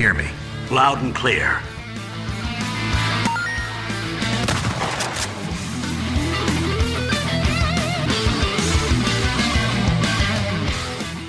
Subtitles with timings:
[0.00, 0.24] hear me?
[0.70, 1.62] Loud and clear.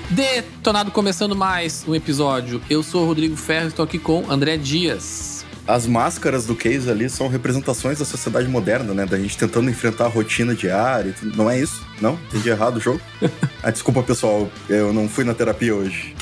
[0.08, 2.62] Detonado começando mais um episódio.
[2.70, 5.44] Eu sou o Rodrigo Ferro e estou aqui com André Dias.
[5.66, 9.04] As máscaras do case ali são representações da sociedade moderna, né?
[9.04, 11.36] Da gente tentando enfrentar a rotina diária e tudo.
[11.36, 11.86] Não é isso?
[12.00, 12.14] Não?
[12.28, 13.00] Entendi errado o jogo?
[13.62, 14.50] ah, desculpa, pessoal.
[14.66, 16.16] Eu não fui na terapia hoje.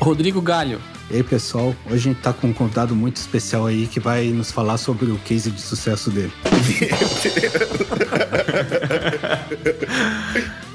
[0.00, 0.80] Rodrigo Galho.
[1.10, 4.26] E aí, pessoal, hoje a gente tá com um convidado muito especial aí que vai
[4.26, 6.32] nos falar sobre o case de sucesso dele.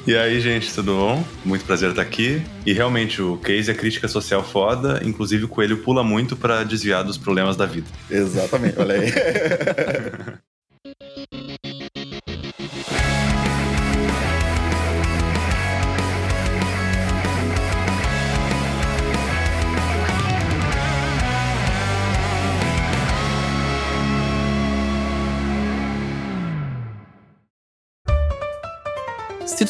[0.05, 1.23] E aí, gente, tudo bom?
[1.45, 2.43] Muito prazer estar aqui.
[2.65, 7.05] E realmente, o case é crítica social foda, inclusive o coelho pula muito para desviar
[7.05, 7.87] dos problemas da vida.
[8.11, 9.13] Exatamente, olha aí.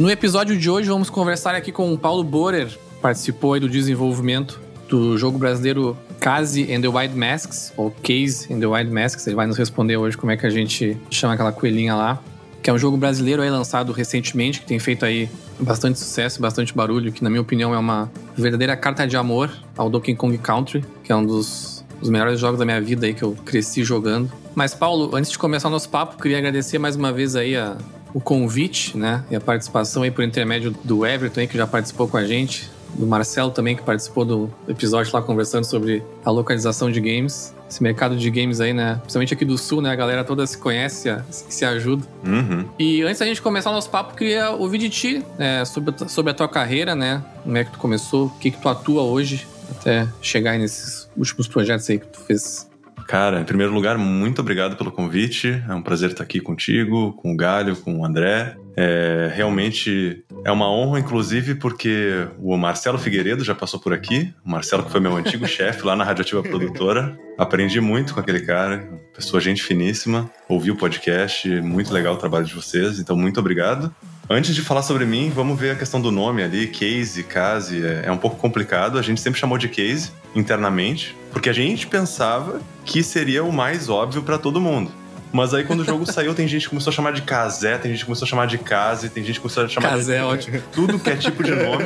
[0.00, 5.18] No episódio de hoje, vamos conversar aqui com o Paulo Borer, participou do desenvolvimento do
[5.18, 9.26] jogo brasileiro Case and the Wild Masks, ou Case and the Wild Masks.
[9.26, 12.18] Ele vai nos responder hoje como é que a gente chama aquela coelhinha lá.
[12.62, 15.28] Que é um jogo brasileiro aí lançado recentemente, que tem feito aí
[15.58, 19.90] bastante sucesso, bastante barulho, que na minha opinião é uma verdadeira carta de amor ao
[19.90, 23.22] Donkey Kong Country, que é um dos, dos melhores jogos da minha vida aí que
[23.22, 24.32] eu cresci jogando.
[24.54, 27.76] Mas Paulo, antes de começar o nosso papo, queria agradecer mais uma vez aí a,
[28.14, 29.24] o convite, né?
[29.30, 32.70] E a participação aí por intermédio do Everton aí, que já participou com a gente,
[32.94, 37.54] do Marcelo também, que participou do episódio lá conversando sobre a localização de games.
[37.68, 38.96] Esse mercado de games aí, né?
[38.96, 39.90] Principalmente aqui do sul, né?
[39.90, 42.04] A galera toda se conhece, se ajuda.
[42.26, 42.66] Uhum.
[42.78, 46.32] E antes da gente começar o nosso papo, queria ouvir de ti né, sobre, sobre
[46.32, 47.22] a tua carreira, né?
[47.44, 51.08] Como é que tu começou, o que, que tu atua hoje, até chegar aí nesses
[51.16, 52.68] últimos projetos aí que tu fez.
[53.10, 55.60] Cara, em primeiro lugar, muito obrigado pelo convite.
[55.68, 58.56] É um prazer estar aqui contigo, com o Galho, com o André.
[58.76, 64.32] É, realmente é uma honra, inclusive, porque o Marcelo Figueiredo já passou por aqui.
[64.46, 67.18] O Marcelo, que foi meu antigo chefe lá na Radioativa Produtora.
[67.36, 70.30] Aprendi muito com aquele cara, pessoa gente finíssima.
[70.48, 73.92] Ouvi o podcast, muito legal o trabalho de vocês, então muito obrigado.
[74.32, 78.04] Antes de falar sobre mim, vamos ver a questão do nome ali, case, case, é,
[78.06, 78.96] é um pouco complicado.
[78.96, 83.88] A gente sempre chamou de case internamente, porque a gente pensava que seria o mais
[83.88, 84.92] óbvio para todo mundo.
[85.32, 87.90] Mas aí quando o jogo saiu, tem gente que começou a chamar de casé, tem
[87.90, 90.24] gente que começou a chamar de case, tem gente que começou a chamar Casé, de
[90.24, 90.62] ótimo.
[90.72, 91.84] tudo que é tipo de nome.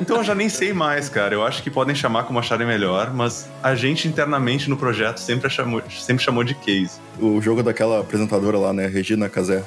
[0.00, 1.34] Então eu já nem sei mais, cara.
[1.34, 5.50] Eu acho que podem chamar como acharem melhor, mas a gente internamente no projeto sempre
[5.50, 6.98] chamou, sempre chamou de case.
[7.18, 8.86] O jogo daquela apresentadora lá, né?
[8.86, 9.62] Regina Casé.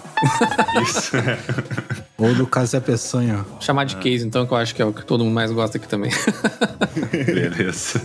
[0.82, 1.12] Isso.
[2.18, 3.46] Ou do Casé Peçanha.
[3.60, 5.78] Chamar de case, então, que eu acho que é o que todo mundo mais gosta
[5.78, 6.12] aqui também.
[7.12, 8.02] Beleza.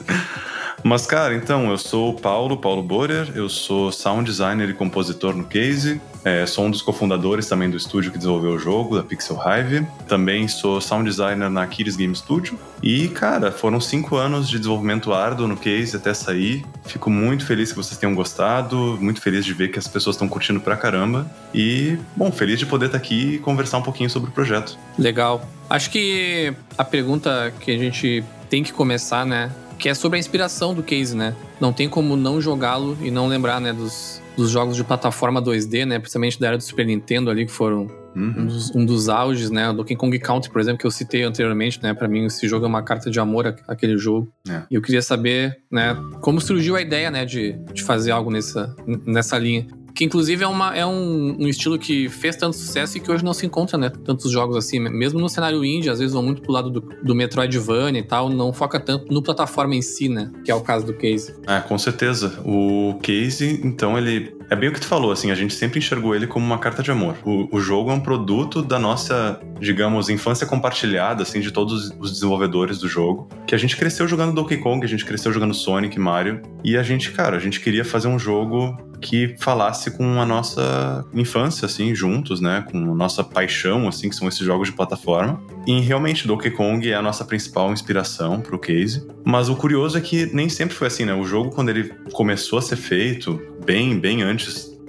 [0.82, 5.34] Mas, cara, então, eu sou o Paulo, Paulo Borer, eu sou sound designer e compositor
[5.34, 9.02] no Case, é, sou um dos cofundadores também do estúdio que desenvolveu o jogo, da
[9.02, 14.48] Pixel Hive, também sou sound designer na Kiris Game Studio, e, cara, foram cinco anos
[14.48, 19.20] de desenvolvimento árduo no Case até sair, fico muito feliz que vocês tenham gostado, muito
[19.20, 22.86] feliz de ver que as pessoas estão curtindo pra caramba, e, bom, feliz de poder
[22.86, 24.78] estar aqui e conversar um pouquinho sobre o projeto.
[24.98, 25.42] Legal.
[25.68, 29.50] Acho que a pergunta que a gente tem que começar, né?
[29.78, 31.34] Que é sobre a inspiração do case, né?
[31.60, 35.84] Não tem como não jogá-lo e não lembrar, né, dos, dos jogos de plataforma 2D,
[35.86, 35.98] né?
[35.98, 39.70] Principalmente da era do Super Nintendo ali, que foram um, dos, um dos auges, né?
[39.70, 41.94] O Donkey Kong Country, por exemplo, que eu citei anteriormente, né?
[41.94, 44.28] Pra mim, esse jogo é uma carta de amor, aquele jogo.
[44.48, 44.62] É.
[44.70, 48.74] E eu queria saber, né, como surgiu a ideia, né, de, de fazer algo nessa,
[49.06, 49.66] nessa linha.
[49.98, 53.24] Que inclusive é, uma, é um, um, estilo que fez tanto sucesso e que hoje
[53.24, 53.90] não se encontra, né?
[53.90, 54.78] Tantos jogos assim.
[54.78, 58.28] Mesmo no cenário indie, às vezes vão muito pro lado do, do Metroidvania e tal,
[58.28, 60.30] não foca tanto no plataforma em si, né?
[60.44, 61.34] Que é o caso do Case.
[61.44, 62.40] Ah, com certeza.
[62.46, 66.14] O Case, então, ele é bem o que tu falou, assim, a gente sempre enxergou
[66.14, 67.16] ele como uma carta de amor.
[67.24, 72.12] O, o jogo é um produto da nossa, digamos, infância compartilhada, assim, de todos os
[72.12, 73.28] desenvolvedores do jogo.
[73.46, 76.40] Que a gente cresceu jogando Donkey Kong, a gente cresceu jogando Sonic, Mario.
[76.64, 81.04] E a gente, cara, a gente queria fazer um jogo que falasse com a nossa
[81.14, 82.64] infância, assim, juntos, né?
[82.70, 85.40] Com a nossa paixão, assim, que são esses jogos de plataforma.
[85.66, 89.06] E realmente, Donkey Kong é a nossa principal inspiração pro case.
[89.24, 91.14] Mas o curioso é que nem sempre foi assim, né?
[91.14, 94.37] O jogo, quando ele começou a ser feito, bem, bem antes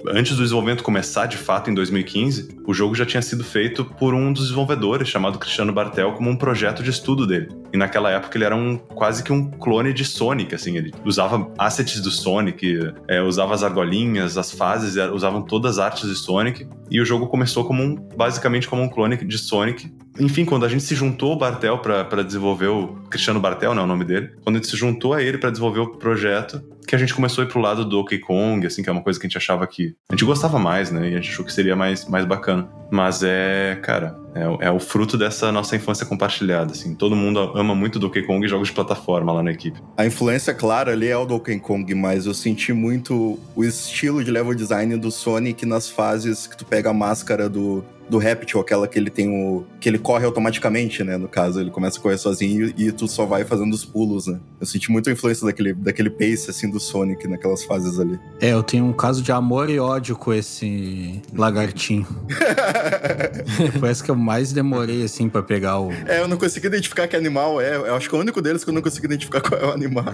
[0.08, 4.14] antes do desenvolvimento começar de fato em 2015, o jogo já tinha sido feito por
[4.14, 7.48] um dos desenvolvedores, chamado Cristiano Bartel, como um projeto de estudo dele.
[7.72, 11.52] E naquela época ele era um quase que um clone de Sonic, assim, ele usava
[11.58, 16.66] assets do Sonic, é, usava as argolinhas, as fases, usavam todas as artes de Sonic.
[16.90, 19.92] E o jogo começou como um, basicamente como um clone de Sonic.
[20.18, 23.86] Enfim, quando a gente se juntou o Bartel para desenvolver o Cristiano Bartel, né, o
[23.86, 26.98] nome dele, quando a gente se juntou a ele para desenvolver o projeto, que a
[26.98, 29.24] gente começou a ir pro lado do Donkey Kong, assim, que é uma coisa que
[29.24, 29.94] a gente achava que.
[30.08, 31.08] A gente gostava mais, né?
[31.08, 32.68] E a gente achou que seria mais, mais bacana.
[32.90, 36.96] Mas é, cara, é, é, o fruto dessa nossa infância compartilhada, assim.
[36.96, 39.80] Todo mundo ama muito Donkey Kong e jogos de plataforma lá na equipe.
[39.96, 44.30] A influência clara ali é o Donkey Kong, mas eu senti muito o estilo de
[44.32, 48.88] level design do Sonic nas fases que tu pega a máscara do, do Reptil, aquela
[48.88, 49.64] que ele tem o.
[49.80, 51.16] que ele corre automaticamente, né?
[51.16, 54.40] No caso, ele começa a correr sozinho e tu só vai fazendo os pulos, né?
[54.60, 58.18] Eu senti muita influência daquele, daquele pace, assim, do Sonic naquelas fases ali.
[58.40, 62.06] É, eu tenho um caso de amor e ódio com esse lagartinho.
[63.90, 65.90] Esse que eu mais demorei, assim, para pegar o.
[66.06, 67.76] É, eu não consegui identificar que animal é.
[67.76, 69.72] Eu acho que é o único deles que eu não consegui identificar qual é o
[69.72, 70.04] animal.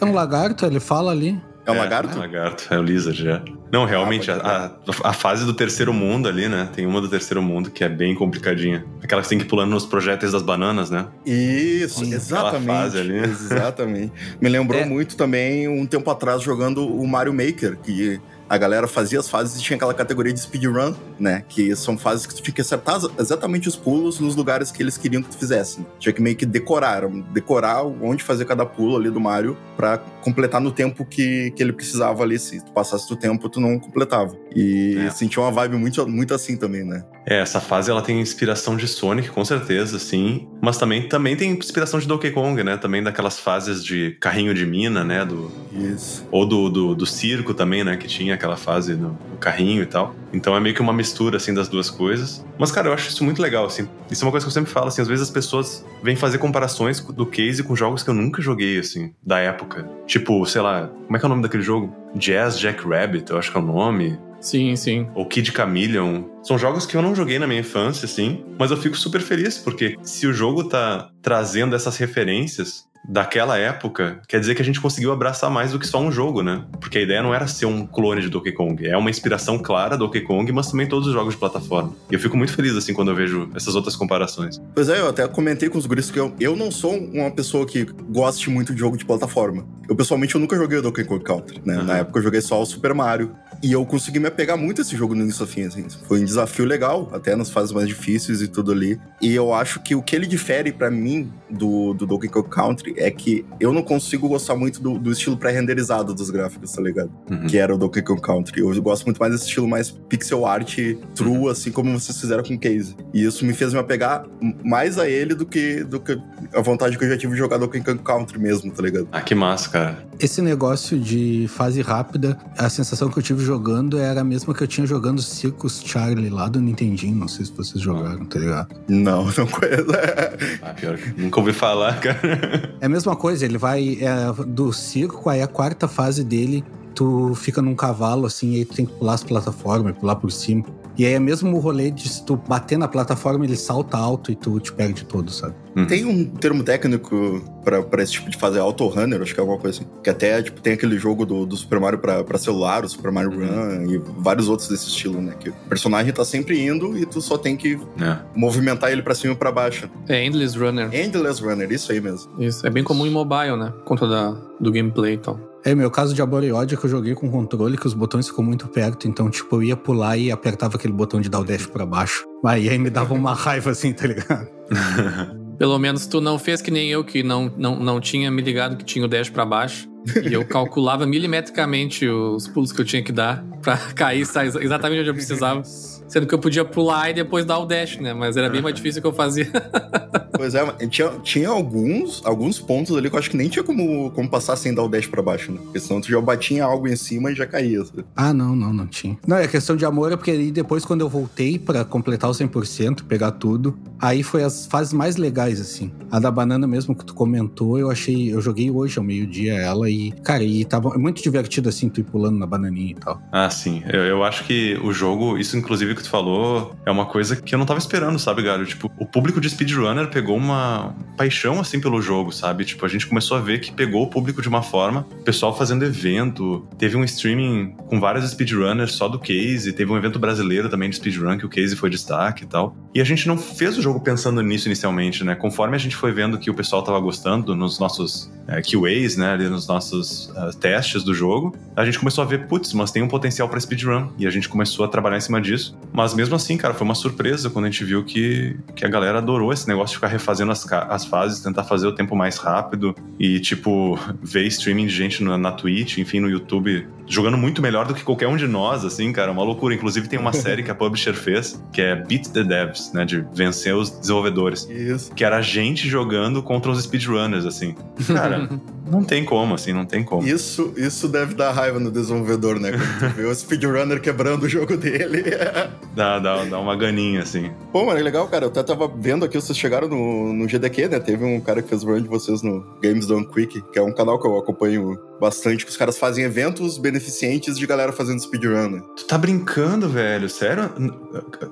[0.00, 1.40] É um lagarto, ele fala ali.
[1.66, 2.14] É um é, lagarto?
[2.14, 3.42] É um lagarto, é o lizard, já.
[3.70, 4.72] Não, realmente, ah,
[5.02, 6.68] a, a, fase do terceiro mundo ali, né?
[6.74, 8.84] Tem uma do terceiro mundo que é bem complicadinha.
[9.02, 11.06] Aquela que você tem que ir pulando nos projéteis das bananas, né?
[11.24, 12.66] Isso, Sim, exatamente.
[12.66, 13.18] Fase ali.
[13.18, 14.12] Exatamente.
[14.40, 14.84] Me lembrou é.
[14.84, 19.60] muito também um tempo atrás jogando o Mario Maker, que a galera fazia as fases
[19.60, 21.44] e tinha aquela categoria de speedrun, né?
[21.48, 24.98] Que são fases que tu tinha que acertar exatamente os pulos nos lugares que eles
[24.98, 25.86] queriam que tu fizesse.
[26.00, 30.60] Tinha que meio que decorar, decorar onde fazer cada pulo ali do Mario para completar
[30.60, 32.40] no tempo que, que ele precisava ali.
[32.40, 34.36] Se tu passasse do tempo, tu não completava.
[34.54, 35.10] E é.
[35.10, 37.04] sentia uma vibe muito, muito assim também, né?
[37.24, 40.48] É, essa fase ela tem inspiração de Sonic, com certeza, sim.
[40.60, 42.76] Mas também, também tem inspiração de Donkey Kong, né?
[42.76, 45.24] Também daquelas fases de carrinho de mina, né?
[45.24, 46.26] Do, Isso.
[46.32, 47.96] Ou do, do, do circo também, né?
[47.96, 50.14] Que tinha aquela fase no, no, carrinho e tal.
[50.32, 52.44] Então é meio que uma mistura, assim, das duas coisas.
[52.58, 53.86] Mas, cara, eu acho isso muito legal, assim.
[54.10, 55.02] Isso é uma coisa que eu sempre falo, assim.
[55.02, 58.78] Às vezes as pessoas vêm fazer comparações do case com jogos que eu nunca joguei,
[58.78, 59.88] assim, da época.
[60.06, 61.94] Tipo, sei lá, como é que é o nome daquele jogo?
[62.14, 64.18] Jazz Jack Rabbit, eu acho que é o nome.
[64.40, 65.06] Sim, sim.
[65.14, 66.24] Ou Kid Chameleon.
[66.42, 69.58] São jogos que eu não joguei na minha infância, assim, mas eu fico super feliz,
[69.58, 74.80] porque se o jogo tá trazendo essas referências, daquela época, quer dizer que a gente
[74.80, 76.64] conseguiu abraçar mais do que só um jogo, né?
[76.80, 79.96] Porque a ideia não era ser um clone de Donkey Kong, é uma inspiração clara
[79.96, 81.92] do Donkey Kong, mas também todos os jogos de plataforma.
[82.10, 84.60] E eu fico muito feliz, assim, quando eu vejo essas outras comparações.
[84.74, 87.66] Pois é, eu até comentei com os guris que eu, eu não sou uma pessoa
[87.66, 89.66] que goste muito de jogo de plataforma.
[89.88, 91.78] Eu, pessoalmente, eu nunca joguei o Donkey Kong Country, né?
[91.78, 91.84] Uhum.
[91.84, 93.34] Na época eu joguei só o Super Mario.
[93.62, 95.86] E eu consegui me apegar muito a esse jogo no início ao fim, assim.
[96.06, 98.98] Foi um desafio legal, até nas fases mais difíceis e tudo ali.
[99.20, 102.94] E eu acho que o que ele difere para mim do, do Donkey Kong Country
[102.96, 107.10] é que eu não consigo gostar muito do, do estilo pré-renderizado dos gráficos, tá ligado?
[107.30, 107.46] Uhum.
[107.46, 108.60] Que era o Donkey Kong Country.
[108.60, 110.76] Eu gosto muito mais desse estilo mais pixel art
[111.14, 111.48] true, uhum.
[111.48, 112.96] assim como vocês fizeram com o Case.
[113.12, 114.26] E isso me fez me apegar
[114.64, 116.18] mais a ele do que, do que
[116.54, 119.08] a vontade que eu já tive de jogar Donkey Kong Country mesmo, tá ligado?
[119.12, 120.09] Ah, que massa, cara.
[120.20, 124.62] Esse negócio de fase rápida, a sensação que eu tive jogando era a mesma que
[124.62, 127.16] eu tinha jogando Circus Charlie lá do Nintendinho.
[127.16, 128.68] Não sei se vocês jogaram, tá ligado?
[128.86, 129.86] Não, não conheço.
[130.60, 132.76] ah, pior que nunca ouvi falar, cara.
[132.82, 136.62] É a mesma coisa, ele vai é, do circo, aí a quarta fase dele,
[136.94, 140.30] tu fica num cavalo assim, e aí tu tem que pular as plataformas, pular por
[140.30, 140.66] cima.
[140.96, 144.30] E aí é mesmo o rolê de se tu bater na plataforma, ele salta alto
[144.30, 145.54] e tu te perde todo, sabe?
[145.76, 145.86] Uhum.
[145.86, 149.78] Tem um termo técnico pra, esse tipo de fazer auto-runner, acho que é alguma coisa
[149.78, 149.90] assim.
[150.02, 153.12] Que até, tipo, tem aquele jogo do, do Super Mario pra, pra celular, o Super
[153.12, 153.84] Mario uhum.
[153.84, 155.34] Run e vários outros desse estilo, né?
[155.38, 158.18] Que o personagem tá sempre indo e tu só tem que é.
[158.34, 159.88] movimentar ele pra cima e pra baixo.
[160.08, 160.92] É Endless Runner.
[160.92, 162.30] Endless Runner, isso aí mesmo.
[162.38, 163.70] Isso, é bem comum em mobile, né?
[163.70, 164.30] Por conta da,
[164.60, 165.49] do gameplay e tal.
[165.64, 168.26] É, meu caso de Amor Ódio é que eu joguei com controle, que os botões
[168.28, 171.44] ficam muito perto, então, tipo, eu ia pular e apertava aquele botão de dar o
[171.44, 172.24] dash pra baixo.
[172.44, 174.48] Aí, aí me dava uma raiva assim, tá ligado?
[175.58, 178.78] Pelo menos tu não fez que nem eu, que não, não, não tinha me ligado
[178.78, 179.89] que tinha o dash pra baixo.
[180.24, 185.10] E eu calculava milimetricamente os pulos que eu tinha que dar pra cair exatamente onde
[185.10, 185.62] eu precisava.
[185.64, 188.12] Sendo que eu podia pular e depois dar o dash, né?
[188.12, 189.48] Mas era bem mais difícil que eu fazia.
[190.36, 194.10] pois é, tinha, tinha alguns, alguns pontos ali que eu acho que nem tinha como,
[194.10, 195.60] como passar sem dar o dash pra baixo, né?
[195.62, 197.84] Porque senão tu já batia algo em cima e já caía.
[197.84, 198.04] Sabe?
[198.16, 199.16] Ah, não, não, não tinha.
[199.24, 202.32] Não, é questão de amor, é porque aí depois quando eu voltei pra completar o
[202.32, 205.92] 100%, pegar tudo, aí foi as fases mais legais, assim.
[206.10, 209.89] A da banana mesmo que tu comentou, eu achei, eu joguei hoje ao meio-dia ela
[209.90, 213.20] e, cara, e tava muito divertido assim, tu ir pulando na bananinha e tal.
[213.32, 213.82] Ah, sim.
[213.88, 217.54] Eu, eu acho que o jogo, isso inclusive que tu falou é uma coisa que
[217.54, 218.64] eu não tava esperando, sabe, Galho?
[218.64, 222.64] Tipo, o público de speedrunner pegou uma paixão, assim, pelo jogo, sabe?
[222.64, 225.56] Tipo, a gente começou a ver que pegou o público de uma forma, o pessoal
[225.56, 230.68] fazendo evento, teve um streaming com vários speedrunners só do Case, teve um evento brasileiro
[230.68, 232.76] também de speedrun que o Case foi destaque e tal.
[232.94, 235.34] E a gente não fez o jogo pensando nisso inicialmente, né?
[235.34, 239.32] Conforme a gente foi vendo que o pessoal tava gostando nos nossos é, QAs, né,
[239.32, 243.02] ali nos nossos uh, testes do jogo, a gente começou a ver, putz, mas tem
[243.02, 244.08] um potencial para speedrun.
[244.18, 245.76] E a gente começou a trabalhar em cima disso.
[245.92, 249.18] Mas mesmo assim, cara, foi uma surpresa quando a gente viu que, que a galera
[249.18, 252.94] adorou esse negócio de ficar refazendo as, as fases, tentar fazer o tempo mais rápido
[253.18, 257.86] e, tipo, ver streaming de gente na, na Twitch, enfim, no YouTube, jogando muito melhor
[257.86, 259.74] do que qualquer um de nós, assim, cara, uma loucura.
[259.74, 263.24] Inclusive tem uma série que a Publisher fez, que é Beat the Devs, né, de
[263.32, 264.68] vencer os desenvolvedores.
[264.70, 265.12] Isso.
[265.14, 267.74] Que era a gente jogando contra os speedrunners, assim.
[268.06, 268.48] Cara,
[268.90, 270.26] não tem como, assim, não tem como.
[270.26, 272.72] Isso, isso deve dar raiva no desenvolvedor, né?
[272.72, 275.22] Quando tu vê o speedrunner quebrando o jogo dele.
[275.94, 277.50] dá, dá, dá uma ganinha, assim.
[277.72, 278.46] Pô, mano, é legal, cara.
[278.46, 280.98] Eu até tava vendo aqui, vocês chegaram no, no GDQ, né?
[280.98, 283.92] Teve um cara que fez run de vocês no Games Done Quick, que é um
[283.92, 288.70] canal que eu acompanho bastante, que os caras fazem eventos beneficentes de galera fazendo speedrun,
[288.70, 288.82] né?
[288.96, 290.28] Tu tá brincando, velho?
[290.28, 290.70] Sério?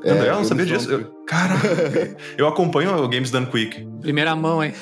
[0.02, 0.90] É, eu não sabia disso.
[0.90, 3.86] Eu, caraca, eu acompanho o Games Done Quick.
[4.00, 4.72] Primeira mão, hein?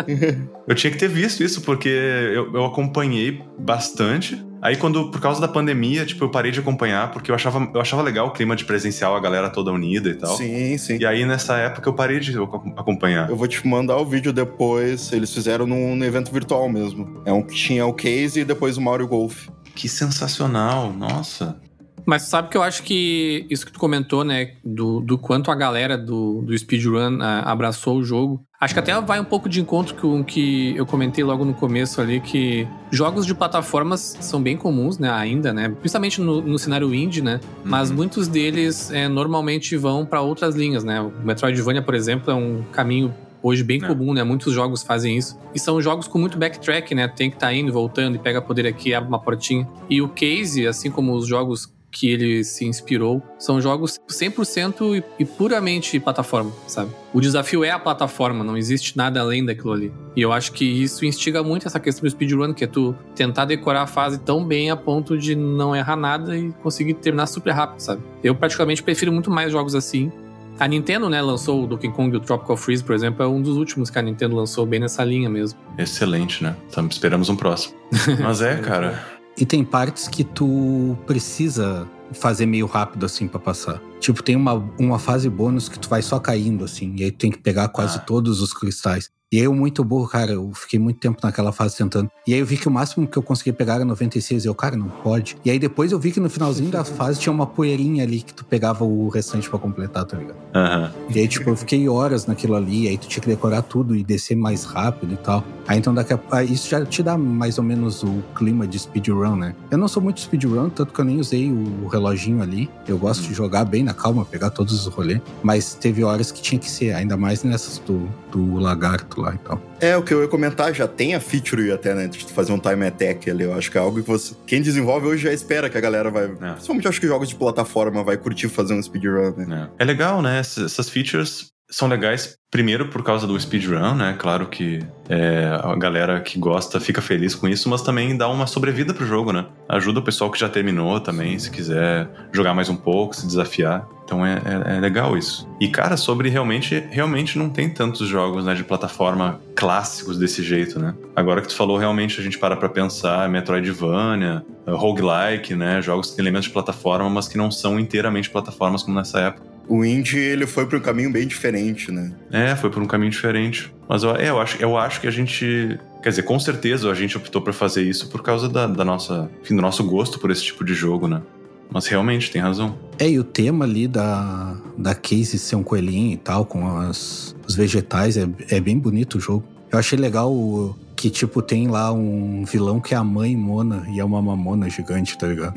[0.68, 4.44] eu tinha que ter visto isso, porque eu, eu acompanhei bastante.
[4.60, 7.80] Aí quando, por causa da pandemia, tipo, eu parei de acompanhar, porque eu achava, eu
[7.80, 10.36] achava legal o clima de presencial, a galera toda unida e tal.
[10.36, 10.98] Sim, sim.
[10.98, 12.36] E aí nessa época eu parei de
[12.76, 13.30] acompanhar.
[13.30, 17.22] Eu vou te mandar o vídeo depois, eles fizeram num, num evento virtual mesmo.
[17.24, 19.48] É um que tinha o Case e depois o Mario Golf.
[19.74, 21.60] Que sensacional, nossa.
[22.06, 25.54] Mas sabe que eu acho que isso que tu comentou, né, do, do quanto a
[25.56, 29.60] galera do, do speedrun uh, abraçou o jogo, acho que até vai um pouco de
[29.60, 34.40] encontro com o que eu comentei logo no começo ali, que jogos de plataformas são
[34.40, 37.62] bem comuns, né, ainda, né, principalmente no, no cenário indie, né, uhum.
[37.64, 42.34] mas muitos deles é, normalmente vão para outras linhas, né, o Metroidvania, por exemplo, é
[42.34, 43.86] um caminho hoje bem é.
[43.86, 44.24] comum, né?
[44.24, 45.38] Muitos jogos fazem isso.
[45.54, 47.06] E são jogos com muito backtrack, né?
[47.06, 49.68] Tem que estar tá indo, voltando e pega poder aqui, abre uma portinha.
[49.88, 53.22] E o Case, assim como os jogos que ele se inspirou.
[53.38, 56.90] São jogos 100% e puramente plataforma, sabe?
[57.14, 59.92] O desafio é a plataforma, não existe nada além daquilo ali.
[60.14, 63.46] E eu acho que isso instiga muito essa questão do speedrun, que é tu tentar
[63.46, 67.52] decorar a fase tão bem a ponto de não errar nada e conseguir terminar super
[67.52, 68.02] rápido, sabe?
[68.22, 70.12] Eu praticamente prefiro muito mais jogos assim.
[70.58, 73.40] A Nintendo, né, lançou o Donkey Kong e o Tropical Freeze, por exemplo, é um
[73.42, 75.58] dos últimos que a Nintendo lançou bem nessa linha mesmo.
[75.76, 76.56] Excelente, né?
[76.68, 77.74] Então, esperamos um próximo.
[78.20, 79.15] Mas é, cara.
[79.36, 83.80] E tem partes que tu precisa fazer meio rápido assim para passar.
[84.00, 87.18] Tipo, tem uma, uma fase bônus que tu vai só caindo assim, e aí tu
[87.18, 88.00] tem que pegar quase ah.
[88.00, 89.10] todos os cristais.
[89.32, 92.08] E aí eu muito burro, cara, eu fiquei muito tempo naquela fase tentando.
[92.24, 94.54] E aí eu vi que o máximo que eu consegui pegar era 96, e eu,
[94.54, 95.36] cara, não pode.
[95.44, 98.32] E aí depois eu vi que no finalzinho da fase tinha uma poeirinha ali que
[98.32, 100.36] tu pegava o restante para completar, tá ligado?
[100.54, 100.90] Uhum.
[101.12, 104.04] E aí, tipo, eu fiquei horas naquilo ali, aí tu tinha que decorar tudo e
[104.04, 105.42] descer mais rápido e tal.
[105.66, 106.44] Aí então daqui a...
[106.44, 109.56] isso já te dá mais ou menos o clima de speedrun, né?
[109.72, 112.70] Eu não sou muito speedrun, tanto que eu nem usei o reloginho ali.
[112.86, 113.28] Eu gosto uhum.
[113.28, 115.20] de jogar bem na calma, pegar todos os rolês.
[115.42, 119.38] Mas teve horas que tinha que ser, ainda mais nessas do, do lagarto lá e
[119.38, 119.60] tal.
[119.80, 122.06] É, o que eu ia comentar, já tem a feature até, né?
[122.06, 123.44] De fazer um time attack ali.
[123.44, 124.34] Eu acho que é algo que você.
[124.46, 126.24] Quem desenvolve hoje já espera que a galera vai.
[126.24, 126.52] É.
[126.52, 129.70] Principalmente acho que jogos de plataforma vai curtir fazer um speedrun, né?
[129.78, 130.38] É, é legal, né?
[130.38, 134.14] Essas features são legais, primeiro por causa do speedrun, né?
[134.18, 138.46] Claro que é, a galera que gosta fica feliz com isso, mas também dá uma
[138.46, 139.46] sobrevida pro jogo, né?
[139.68, 143.86] Ajuda o pessoal que já terminou também, se quiser jogar mais um pouco, se desafiar.
[144.04, 145.48] Então é, é, é, legal isso.
[145.60, 150.78] E, cara, sobre realmente, realmente não tem tantos jogos né, de plataforma clássicos desse jeito,
[150.78, 150.94] né?
[151.16, 155.82] Agora que tu falou, realmente a gente para pra pensar Metroidvania, roguelike, né?
[155.82, 159.55] Jogos que têm elementos de plataforma, mas que não são inteiramente plataformas como nessa época
[159.68, 162.12] o indie ele foi para um caminho bem diferente, né?
[162.30, 163.72] É, foi por um caminho diferente.
[163.88, 165.78] Mas eu, é, eu, acho, eu acho que a gente.
[166.02, 169.30] Quer dizer, com certeza a gente optou por fazer isso por causa da, da nossa.
[169.42, 171.22] Enfim, do nosso gosto por esse tipo de jogo, né?
[171.70, 172.78] Mas realmente, tem razão.
[172.98, 177.34] É, e o tema ali da, da Casey ser um coelhinho e tal, com as,
[177.46, 179.44] os vegetais, é, é bem bonito o jogo.
[179.70, 183.84] Eu achei legal o, que tipo, tem lá um vilão que é a mãe Mona
[183.88, 185.54] e é uma mamona gigante, tá ligado?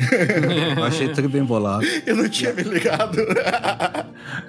[0.77, 1.85] eu achei tudo bem bolado.
[2.05, 3.17] Eu não tinha me ligado.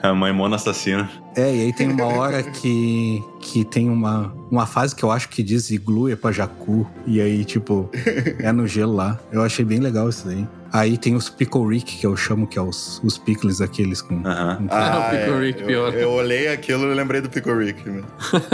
[0.02, 1.08] a mãe Mona assassina.
[1.36, 5.28] É, e aí tem uma hora que, que tem uma, uma fase que eu acho
[5.28, 6.86] que diz iglu é pra jacu.
[7.06, 7.88] E aí, tipo,
[8.40, 9.18] é no gelo lá.
[9.30, 10.46] Eu achei bem legal isso daí.
[10.72, 14.16] Aí tem os Pickle Rick, que eu chamo que é os, os pickles aqueles com.
[14.16, 14.56] Uh -huh.
[14.56, 14.66] com...
[14.70, 15.94] Ah, o Pickle é, Rick, pior.
[15.94, 17.88] Eu, eu olhei aquilo e lembrei do Pickle Rick.
[17.88, 18.02] Né?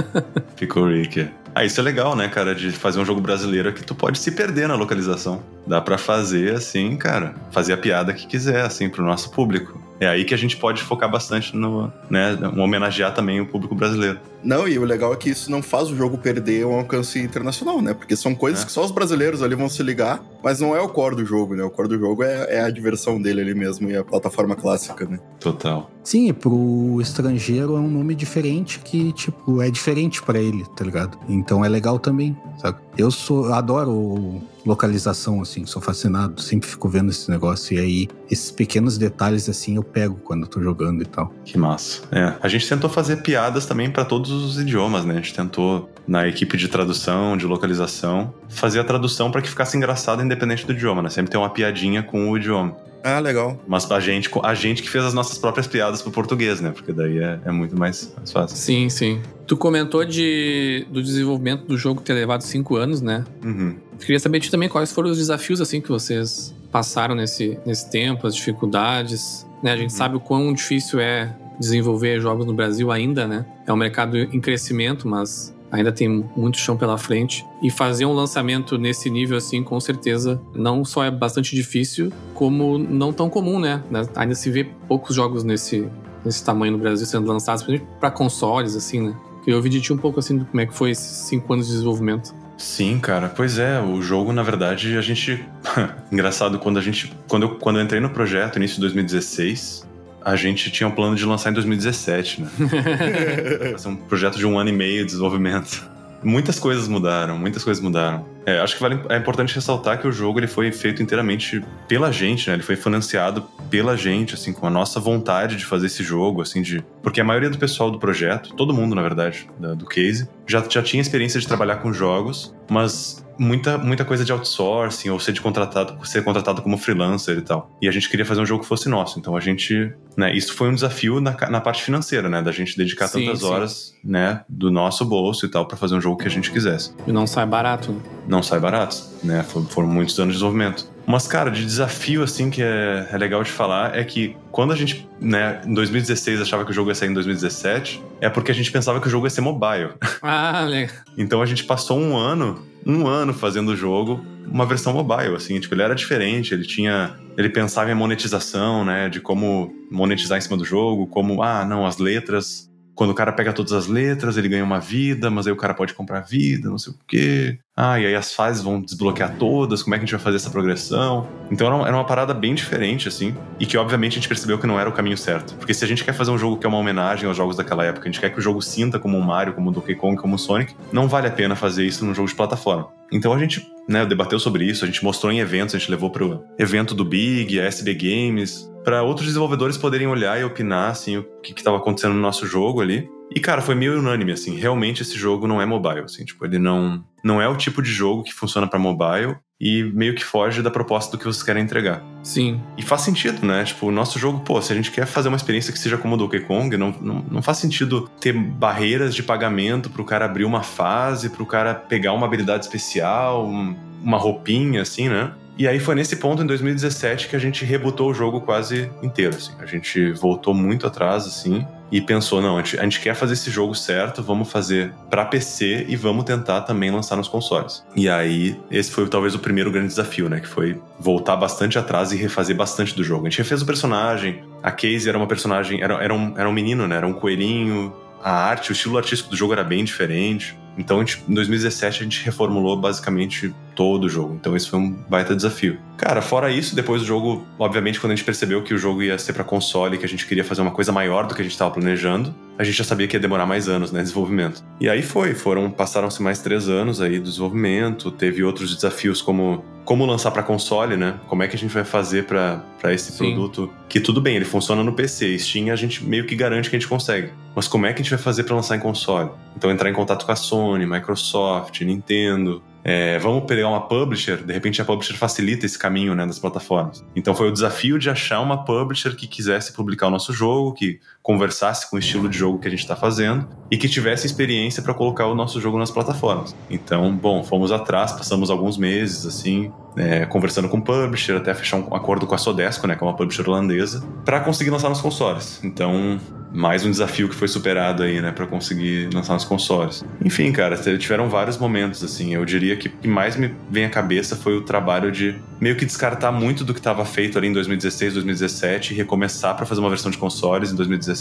[0.57, 1.29] Pickle Rick.
[1.55, 4.31] Ah, isso é legal, né, cara, de fazer um jogo brasileiro que tu pode se
[4.31, 5.43] perder na localização.
[5.67, 9.81] Dá para fazer assim, cara, fazer a piada que quiser, assim, pro nosso público.
[9.99, 14.21] É aí que a gente pode focar bastante no, né, homenagear também o público brasileiro.
[14.45, 17.81] Não, e o legal é que isso não faz o jogo perder um alcance internacional,
[17.81, 17.95] né?
[17.95, 18.67] Porque são coisas é.
[18.67, 21.57] que só os brasileiros ali vão se ligar, mas não é o core do jogo,
[21.57, 21.65] né?
[21.65, 25.07] O core do jogo é, é a diversão dele ali mesmo e a plataforma clássica,
[25.07, 25.19] né?
[25.41, 25.91] Total.
[26.07, 31.19] Sim, pro estrangeiro é um nome diferente que, tipo, é diferente para ele, tá ligado?
[31.29, 32.79] Então é legal também, sabe?
[32.97, 37.77] Eu sou, adoro localização, assim, sou fascinado, sempre fico vendo esse negócio.
[37.77, 41.33] E aí, esses pequenos detalhes, assim, eu pego quando eu tô jogando e tal.
[41.45, 42.03] Que massa.
[42.13, 45.15] É, a gente tentou fazer piadas também para todos os idiomas, né?
[45.15, 49.77] A gente tentou, na equipe de tradução, de localização, fazer a tradução para que ficasse
[49.77, 51.11] engraçado independente do idioma, né?
[51.11, 52.77] Sempre tem uma piadinha com o idioma.
[53.09, 53.57] Ah, legal.
[53.69, 56.73] Mas a gente, a gente que fez as nossas próprias piadas pro português, né?
[56.73, 58.57] Porque daí é, é muito mais, mais, fácil.
[58.57, 59.23] Sim, sim.
[59.47, 63.25] Tu comentou de, do desenvolvimento do jogo ter levado cinco anos, né?
[63.45, 63.77] Uhum.
[64.01, 68.27] Queria saber de também quais foram os desafios, assim, que vocês passaram nesse, nesse tempo,
[68.27, 69.47] as dificuldades.
[69.63, 69.71] Né?
[69.71, 69.97] A gente uhum.
[69.97, 73.47] sabe o quão difícil é desenvolver jogos no Brasil ainda, né?
[73.69, 77.45] É um mercado em crescimento, mas ainda tem muito chão pela frente.
[77.63, 82.79] E fazer um lançamento nesse nível, assim, com certeza, não só é bastante difícil, como
[82.79, 83.83] não tão comum, né?
[84.15, 85.89] Ainda se vê poucos jogos nesse,
[86.25, 89.17] nesse tamanho no Brasil sendo lançados, principalmente para consoles, assim, né?
[89.47, 91.73] Eu ouvi de ti um pouco, assim, como é que foi esses cinco anos de
[91.73, 92.35] desenvolvimento.
[92.57, 93.29] Sim, cara.
[93.29, 95.45] Pois é, o jogo, na verdade, a gente.
[96.11, 97.13] Engraçado, quando a gente.
[97.29, 99.86] Quando eu, quando eu entrei no projeto, início de 2016,
[100.27, 102.51] a gente tinha um plano de lançar em 2017, né?
[103.71, 105.89] Vai ser um projeto de um ano e meio de desenvolvimento.
[106.21, 108.27] Muitas coisas mudaram, muitas coisas mudaram.
[108.47, 112.13] É, acho que vale, é importante ressaltar que o jogo ele foi feito inteiramente pela
[112.13, 112.55] gente, né?
[112.55, 116.63] Ele foi financiado pela gente, assim, com a nossa vontade de fazer esse jogo, assim,
[116.63, 116.85] de...
[117.03, 120.65] Porque a maioria do pessoal do projeto, todo mundo, na verdade, da, do case, já,
[120.69, 125.33] já tinha experiência de trabalhar com jogos, mas muita, muita coisa de outsourcing ou ser,
[125.33, 127.71] de contratado, ser contratado como freelancer e tal.
[127.81, 129.19] E a gente queria fazer um jogo que fosse nosso.
[129.19, 132.77] Então a gente, né, isso foi um desafio na, na parte financeira, né, da gente
[132.77, 133.47] dedicar sim, tantas sim.
[133.47, 136.95] horas, né, do nosso bolso e tal para fazer um jogo que a gente quisesse.
[137.07, 137.93] E não sai barato.
[137.93, 138.01] Né?
[138.29, 139.45] Não sai barato, né?
[139.71, 140.89] Foram muitos anos de desenvolvimento.
[141.07, 144.77] Mas, cara, de desafio, assim, que é, é, legal de falar, é que quando a
[144.77, 148.55] gente, né, em 2016 achava que o jogo ia sair em 2017, é porque a
[148.55, 149.95] gente pensava que o jogo ia ser mobile.
[150.23, 150.97] Ah, legal.
[151.17, 155.59] então a gente passou um ano um ano fazendo o jogo, uma versão mobile, assim,
[155.59, 157.19] tipo, ele era diferente, ele tinha.
[157.37, 159.09] Ele pensava em monetização, né?
[159.09, 163.31] De como monetizar em cima do jogo, como, ah, não, as letras quando o cara
[163.31, 166.71] pega todas as letras, ele ganha uma vida, mas aí o cara pode comprar vida,
[166.71, 167.59] não sei o quê.
[167.79, 170.37] Ah, e aí as fases vão desbloquear todas, como é que a gente vai fazer
[170.37, 171.29] essa progressão?
[171.51, 174.59] Então era uma, era uma parada bem diferente, assim, e que obviamente a gente percebeu
[174.59, 175.55] que não era o caminho certo.
[175.57, 177.85] Porque se a gente quer fazer um jogo que é uma homenagem aos jogos daquela
[177.85, 180.17] época, a gente quer que o jogo sinta como um Mario, como um Donkey Kong,
[180.17, 182.89] como um Sonic, não vale a pena fazer isso num jogo de plataforma.
[183.13, 186.09] Então a gente né, debateu sobre isso, a gente mostrou em eventos, a gente levou
[186.09, 191.19] pro evento do Big, a SB Games, para outros desenvolvedores poderem olhar e opinar assim
[191.19, 193.07] o que estava acontecendo no nosso jogo ali.
[193.35, 196.59] E cara, foi meio unânime assim, realmente esse jogo não é mobile, assim, tipo, ele
[196.59, 200.63] não não é o tipo de jogo que funciona para mobile e meio que foge
[200.63, 202.03] da proposta do que vocês querem entregar.
[202.23, 202.61] Sim.
[202.77, 203.65] E faz sentido, né?
[203.65, 206.15] Tipo, o nosso jogo, pô, se a gente quer fazer uma experiência que seja como
[206.15, 210.45] o Donkey Kong, não, não, não faz sentido ter barreiras de pagamento pro cara abrir
[210.45, 215.33] uma fase, pro cara pegar uma habilidade especial, um, uma roupinha, assim, né?
[215.59, 219.35] E aí foi nesse ponto, em 2017, que a gente rebutou o jogo quase inteiro,
[219.37, 219.53] assim.
[219.59, 223.33] A gente voltou muito atrás, assim, e pensou, não, a gente, a gente quer fazer
[223.33, 227.83] esse jogo certo, vamos fazer para PC e vamos tentar também lançar nos consoles.
[227.95, 230.41] E aí, esse foi talvez o primeiro grande desafio, né?
[230.41, 233.27] Que foi voltar bastante atrás e refazer bastante do jogo.
[233.27, 236.53] A gente refez o personagem, a Casey era uma personagem, era, era, um, era um
[236.53, 236.97] menino, né?
[236.97, 240.59] Era um coelhinho, a arte, o estilo artístico do jogo era bem diferente.
[240.77, 244.35] Então, gente, em 2017, a gente reformulou basicamente todo o jogo.
[244.35, 245.79] Então esse foi um baita desafio.
[245.97, 249.19] Cara, fora isso, depois do jogo, obviamente, quando a gente percebeu que o jogo ia
[249.19, 251.53] ser para console, que a gente queria fazer uma coisa maior do que a gente
[251.53, 254.65] estava planejando, a gente já sabia que ia demorar mais anos, né, desenvolvimento.
[254.81, 259.63] E aí foi, foram passaram-se mais três anos aí do desenvolvimento, teve outros desafios como
[259.87, 261.15] como lançar para console, né?
[261.29, 263.35] Como é que a gente vai fazer para esse Sim.
[263.35, 263.73] produto?
[263.89, 266.79] Que tudo bem, ele funciona no PC, Steam a gente meio que garante que a
[266.79, 267.31] gente consegue.
[267.55, 269.31] Mas como é que a gente vai fazer para lançar em console?
[269.57, 274.53] Então entrar em contato com a Sony, Microsoft, Nintendo, é, vamos pegar uma publisher, de
[274.53, 277.05] repente a publisher facilita esse caminho né, das plataformas.
[277.17, 281.01] Então foi o desafio de achar uma publisher que quisesse publicar o nosso jogo, que
[281.27, 284.81] conversasse com o estilo de jogo que a gente está fazendo e que tivesse experiência
[284.81, 286.55] para colocar o nosso jogo nas plataformas.
[286.71, 291.79] Então, bom, fomos atrás, passamos alguns meses assim, é, conversando com o publisher, até fechar
[291.79, 295.01] um acordo com a Sodesco, né, que é uma publisher holandesa, para conseguir lançar nos
[295.01, 295.59] consoles.
[295.65, 296.21] Então,
[296.53, 300.05] mais um desafio que foi superado aí, né, para conseguir lançar nos consoles.
[300.25, 302.35] Enfim, cara, tiveram vários momentos assim.
[302.35, 305.75] Eu diria que o que mais me vem à cabeça foi o trabalho de meio
[305.75, 309.81] que descartar muito do que estava feito ali em 2016, 2017 e recomeçar para fazer
[309.81, 311.16] uma versão de consoles em 2017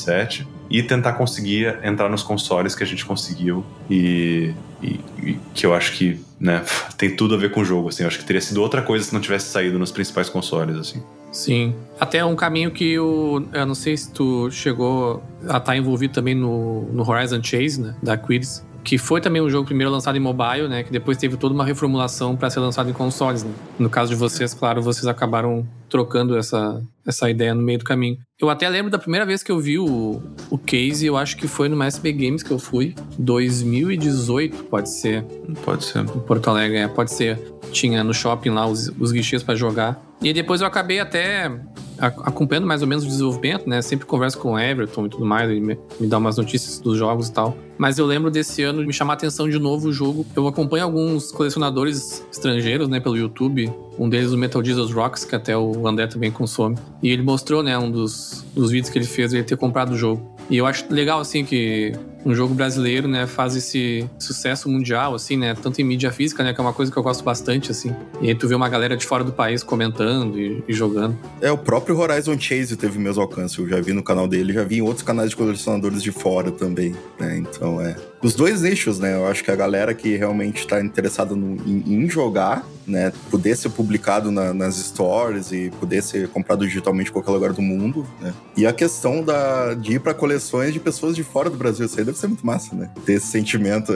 [0.70, 5.74] e tentar conseguir entrar nos consoles que a gente conseguiu e, e, e que eu
[5.74, 6.64] acho que né,
[6.98, 7.90] tem tudo a ver com o jogo.
[7.90, 10.78] Assim, eu acho que teria sido outra coisa se não tivesse saído nos principais consoles,
[10.78, 11.04] assim.
[11.32, 11.76] Sim.
[12.00, 13.44] Até um caminho que o.
[13.52, 17.82] Eu não sei se tu chegou a estar tá envolvido também no, no Horizon Chase,
[17.82, 17.94] né?
[18.02, 18.66] Da Quiris.
[18.86, 20.84] Que foi também um jogo primeiro lançado em mobile, né?
[20.84, 23.52] Que depois teve toda uma reformulação para ser lançado em consoles, né?
[23.78, 28.18] No caso de vocês, claro, vocês acabaram trocando essa, essa ideia no meio do caminho.
[28.38, 31.48] Eu até lembro da primeira vez que eu vi o, o case, eu acho que
[31.48, 32.94] foi no SB Games que eu fui.
[33.18, 35.24] 2018, pode ser.
[35.64, 36.00] Pode ser.
[36.00, 37.40] Em Porto Alegre, é, pode ser.
[37.72, 40.04] Tinha no shopping lá os, os guichês para jogar.
[40.22, 41.50] E depois eu acabei até
[41.98, 43.82] acompanhando mais ou menos o desenvolvimento, né?
[43.82, 46.98] Sempre converso com o Everton e tudo mais, ele me, me dá umas notícias dos
[46.98, 47.56] jogos e tal.
[47.78, 50.26] Mas eu lembro desse ano me chamar a atenção de novo o jogo.
[50.36, 53.72] Eu acompanho alguns colecionadores estrangeiros, né, pelo YouTube.
[53.98, 56.78] Um deles, o Metal Jesus Rocks, que até o André também consome.
[57.02, 59.98] E ele mostrou, né, um dos, dos vídeos que ele fez, ele ter comprado o
[59.98, 60.36] jogo.
[60.50, 61.94] E eu acho legal, assim, que
[62.26, 66.54] um jogo brasileiro, né, faz esse sucesso mundial, assim, né, tanto em mídia física, né,
[66.54, 67.96] que é uma coisa que eu gosto bastante, assim.
[68.20, 71.16] E aí tu vê uma galera de fora do país comentando e, e jogando.
[71.40, 73.60] É, o próprio Horizon Chase teve o mesmo alcance.
[73.60, 76.52] Eu já vi no canal dele, já vi em outros canais de colecionadores de fora
[76.52, 79.14] também, né, então é os dois nichos, né?
[79.14, 83.14] Eu acho que a galera que realmente está interessada em, em, jogar, né?
[83.30, 87.62] Poder ser publicado na, nas stories e poder ser comprado digitalmente em qualquer lugar do
[87.62, 88.34] mundo, né?
[88.58, 91.86] E a questão da, de ir para coleções de pessoas de fora do Brasil.
[91.86, 92.90] Isso aí deve ser muito massa, né?
[93.06, 93.94] Ter esse sentimento.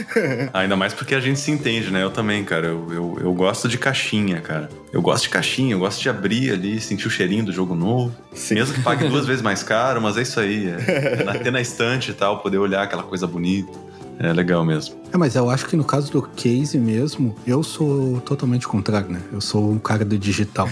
[0.52, 2.02] Ainda mais porque a gente se entende, né?
[2.02, 2.68] Eu também, cara.
[2.68, 4.68] Eu, eu, eu gosto de caixinha, cara.
[4.92, 8.14] Eu gosto de caixinha, eu gosto de abrir ali, sentir o cheirinho do jogo novo.
[8.34, 8.54] Sim.
[8.54, 10.68] Mesmo que pague duas vezes mais caro, mas é isso aí.
[10.68, 13.88] É, é ter na estante e tal, poder olhar aquela coisa bonita.
[14.20, 14.96] É legal mesmo.
[15.12, 19.22] É, mas eu acho que no caso do case mesmo, eu sou totalmente contrário, né?
[19.32, 20.68] Eu sou um cara do digital.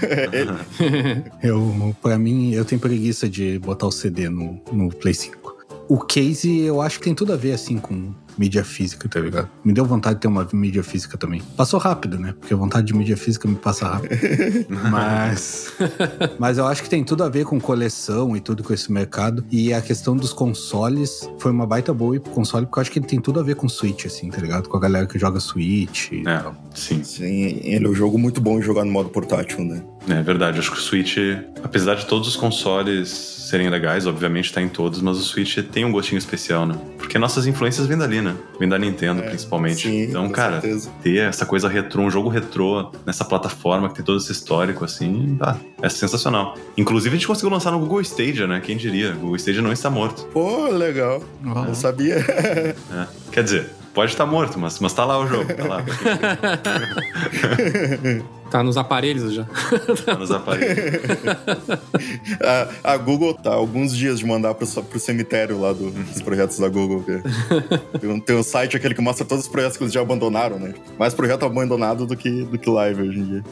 [1.40, 5.45] eu, para mim, eu tenho preguiça de botar o CD no, no Play 5.
[5.88, 9.48] O case, eu acho que tem tudo a ver, assim, com mídia física, tá ligado?
[9.64, 11.42] Me deu vontade de ter uma mídia física também.
[11.56, 12.34] Passou rápido, né?
[12.38, 14.16] Porque a vontade de mídia física me passa rápido.
[14.90, 15.72] mas.
[16.38, 19.44] Mas eu acho que tem tudo a ver com coleção e tudo com esse mercado.
[19.50, 22.98] E a questão dos consoles foi uma baita boa pro console, porque eu acho que
[22.98, 24.68] ele tem tudo a ver com Switch, assim, tá ligado?
[24.68, 26.44] Com a galera que joga Switch é.
[26.74, 27.02] Sim.
[27.02, 29.82] Sim, ele é um jogo muito bom de jogar no modo portátil, né?
[30.08, 31.16] É verdade, acho que o Switch,
[31.62, 35.84] apesar de todos os consoles serem legais, obviamente tá em todos, mas o Switch tem
[35.84, 36.76] um gostinho especial, né?
[36.98, 38.34] Porque nossas influências vêm dali, né?
[38.58, 39.88] Vem da Nintendo, é, principalmente.
[39.88, 40.90] Sim, então, cara, certeza.
[41.02, 45.36] ter essa coisa retrô, um jogo retrô nessa plataforma que tem todo esse histórico, assim,
[45.38, 46.56] tá, é sensacional.
[46.76, 48.60] Inclusive, a gente conseguiu lançar no Google Stadia, né?
[48.60, 49.12] Quem diria?
[49.12, 50.26] O Google Stadia não está morto.
[50.32, 51.22] Pô, legal.
[51.44, 51.66] Uhum.
[51.66, 52.16] Eu sabia.
[52.18, 52.74] é.
[53.30, 55.84] Quer dizer, pode estar morto, mas, mas tá lá o jogo, tá lá.
[58.50, 59.46] Tá nos aparelhos já.
[60.04, 61.02] Tá nos aparelhos.
[62.84, 66.58] a, a, Google tá alguns dias de mandar pro, pro cemitério lá do, dos projetos
[66.58, 67.04] da Google.
[68.00, 70.58] Tem um, tem um site aquele que mostra todos os projetos que eles já abandonaram,
[70.58, 70.74] né?
[70.98, 73.44] Mais projeto abandonado do que, do que live hoje em dia.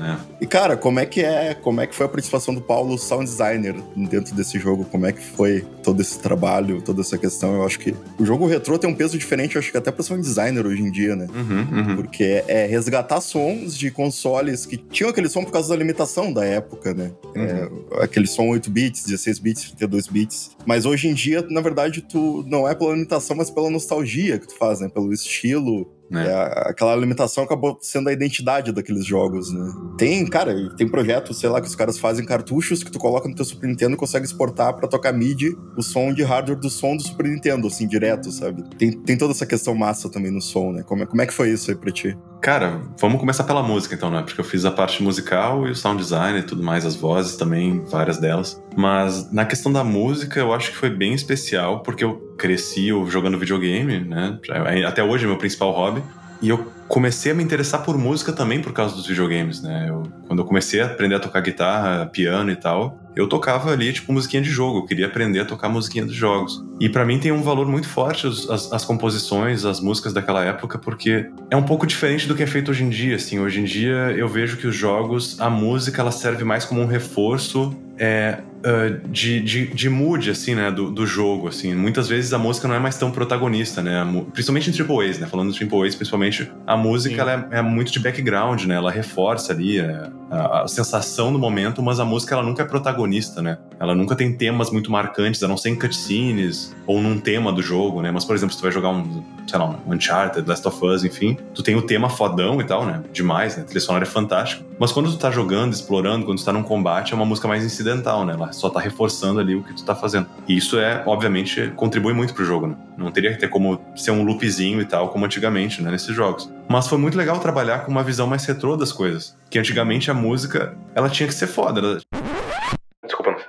[0.00, 0.16] É.
[0.40, 1.54] E cara, como é que é?
[1.54, 4.84] Como é que foi a participação do Paulo, sound designer, dentro desse jogo?
[4.84, 7.54] Como é que foi todo esse trabalho, toda essa questão?
[7.54, 10.02] Eu acho que o jogo retrô tem um peso diferente, eu acho que até pra
[10.02, 11.26] sound designer hoje em dia, né?
[11.34, 11.96] Uhum, uhum.
[11.96, 16.32] Porque é resgatar sons de console consoles que tinham aquele som por causa da limitação
[16.32, 17.12] da época, né?
[17.34, 17.84] Uhum.
[17.98, 20.56] É, aquele som 8 bits, 16 bits, 32 bits.
[20.64, 24.46] Mas hoje em dia, na verdade, tu não é pela limitação, mas pela nostalgia que
[24.46, 24.88] tu faz, né?
[24.88, 26.26] Pelo estilo né?
[26.26, 29.72] É, aquela limitação acabou sendo a identidade daqueles jogos, né?
[29.96, 33.34] Tem, cara, tem projetos, sei lá, que os caras fazem cartuchos que tu coloca no
[33.34, 36.96] teu Super Nintendo e consegue exportar para tocar MIDI o som de hardware do som
[36.96, 38.64] do Super Nintendo, assim, direto, sabe?
[38.76, 40.82] Tem, tem toda essa questão massa também no som, né?
[40.82, 42.16] Como é, como é que foi isso aí pra ti?
[42.40, 44.22] Cara, vamos começar pela música então, né?
[44.22, 47.36] Porque eu fiz a parte musical e o sound design e tudo mais, as vozes
[47.36, 48.60] também, várias delas.
[48.80, 53.38] Mas na questão da música, eu acho que foi bem especial, porque eu cresci jogando
[53.38, 54.38] videogame, né?
[54.86, 56.02] Até hoje é meu principal hobby.
[56.40, 59.84] E eu comecei a me interessar por música também por causa dos videogames, né?
[59.90, 63.92] Eu, quando eu comecei a aprender a tocar guitarra, piano e tal, eu tocava ali,
[63.92, 64.78] tipo, musiquinha de jogo.
[64.78, 66.64] Eu queria aprender a tocar musiquinha dos jogos.
[66.80, 70.78] E para mim tem um valor muito forte as, as, composições, as músicas daquela época,
[70.78, 73.38] porque é um pouco diferente do que é feito hoje em dia, assim.
[73.38, 76.86] Hoje em dia eu vejo que os jogos, a música, ela serve mais como um
[76.86, 81.74] reforço é, uh, de, de, de mood, assim, né, do, do jogo, assim.
[81.74, 84.02] Muitas vezes a música não é mais tão protagonista, né,
[84.32, 87.62] principalmente em Triple A's, né, falando de Triple A's, principalmente, a música, ela é, é,
[87.62, 92.34] muito de background, né, ela reforça ali é, a, sensação do momento, mas a música,
[92.34, 95.76] ela nunca é protagonista, né, ela nunca tem temas muito marcantes, a não ser em
[95.76, 99.24] cutscenes ou num tema do jogo, né, mas, por exemplo, se tu vai jogar um,
[99.46, 102.84] sei lá, um Uncharted, Last of Us, enfim, tu tem o tema fodão e tal,
[102.84, 106.38] né, demais, né, a trilha sonora é fantástica, mas quando tu tá jogando, explorando, quando
[106.38, 109.54] tu tá num combate, é uma música mais incidental, né, ela só tá reforçando ali
[109.54, 110.26] o que tu tá fazendo.
[110.46, 112.76] E isso é, obviamente, contribui muito pro jogo, né?
[112.98, 116.52] Não teria que ter como ser um loopzinho e tal, como antigamente, né, nesses jogos.
[116.68, 119.36] Mas foi muito legal trabalhar com uma visão mais retrô das coisas.
[119.48, 121.80] Que antigamente a música, ela tinha que ser foda.
[121.80, 122.19] Ela...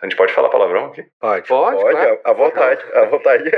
[0.01, 1.05] A gente pode falar palavrão aqui?
[1.19, 1.47] Pode.
[1.47, 2.19] Pode, pode claro.
[2.23, 3.51] à vontade, à vontade.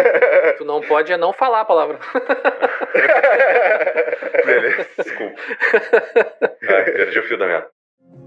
[0.56, 1.98] tu não pode é não falar a palavra.
[4.46, 5.36] Beleza, desculpa.
[6.62, 7.66] Ah, perdi o fio da minha.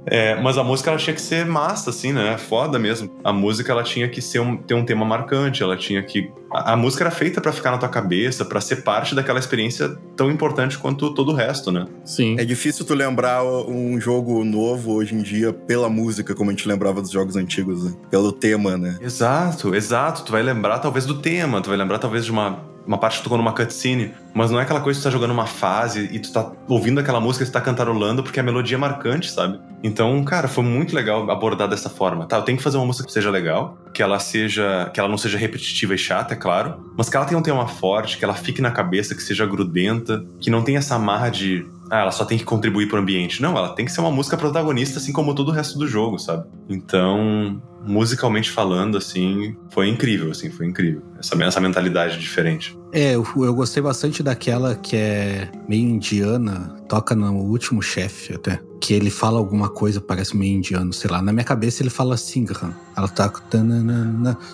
[0.05, 2.37] É, mas a música ela tinha que ser massa, assim, né?
[2.37, 3.09] Foda mesmo.
[3.23, 6.31] A música ela tinha que ser um, ter um tema marcante, ela tinha que.
[6.51, 9.97] A, a música era feita para ficar na tua cabeça, para ser parte daquela experiência
[10.15, 11.85] tão importante quanto todo o resto, né?
[12.03, 12.35] Sim.
[12.39, 16.67] É difícil tu lembrar um jogo novo hoje em dia pela música, como a gente
[16.67, 17.93] lembrava dos jogos antigos, né?
[18.09, 18.97] Pelo tema, né?
[19.01, 20.23] Exato, exato.
[20.23, 23.23] Tu vai lembrar talvez do tema, tu vai lembrar talvez de uma uma parte que
[23.23, 26.19] tocou numa cutscene, mas não é aquela coisa que tu tá jogando uma fase e
[26.19, 29.59] tu tá ouvindo aquela música e tu tá cantarolando porque a melodia é marcante, sabe?
[29.83, 32.25] Então, cara, foi muito legal abordar dessa forma.
[32.25, 35.09] Tá, eu tenho que fazer uma música que seja legal, que ela seja, que ela
[35.09, 38.25] não seja repetitiva e chata, é claro, mas que ela tenha um tema forte, que
[38.25, 42.11] ela fique na cabeça, que seja grudenta, que não tenha essa marra de ah, ela
[42.11, 43.41] só tem que contribuir pro ambiente.
[43.41, 46.17] Não, ela tem que ser uma música protagonista, assim como todo o resto do jogo,
[46.17, 46.45] sabe?
[46.67, 51.03] Então, musicalmente falando, assim, foi incrível, assim, foi incrível.
[51.19, 52.77] Essa, essa mentalidade diferente.
[52.91, 58.59] É, eu, eu gostei bastante daquela que é meio indiana, toca no último chefe até.
[58.81, 61.21] Que ele fala alguma coisa, parece meio indiano, sei lá.
[61.21, 62.73] Na minha cabeça ele fala Singhan.
[62.97, 63.31] Ela tá.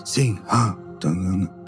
[0.04, 0.42] Singhan.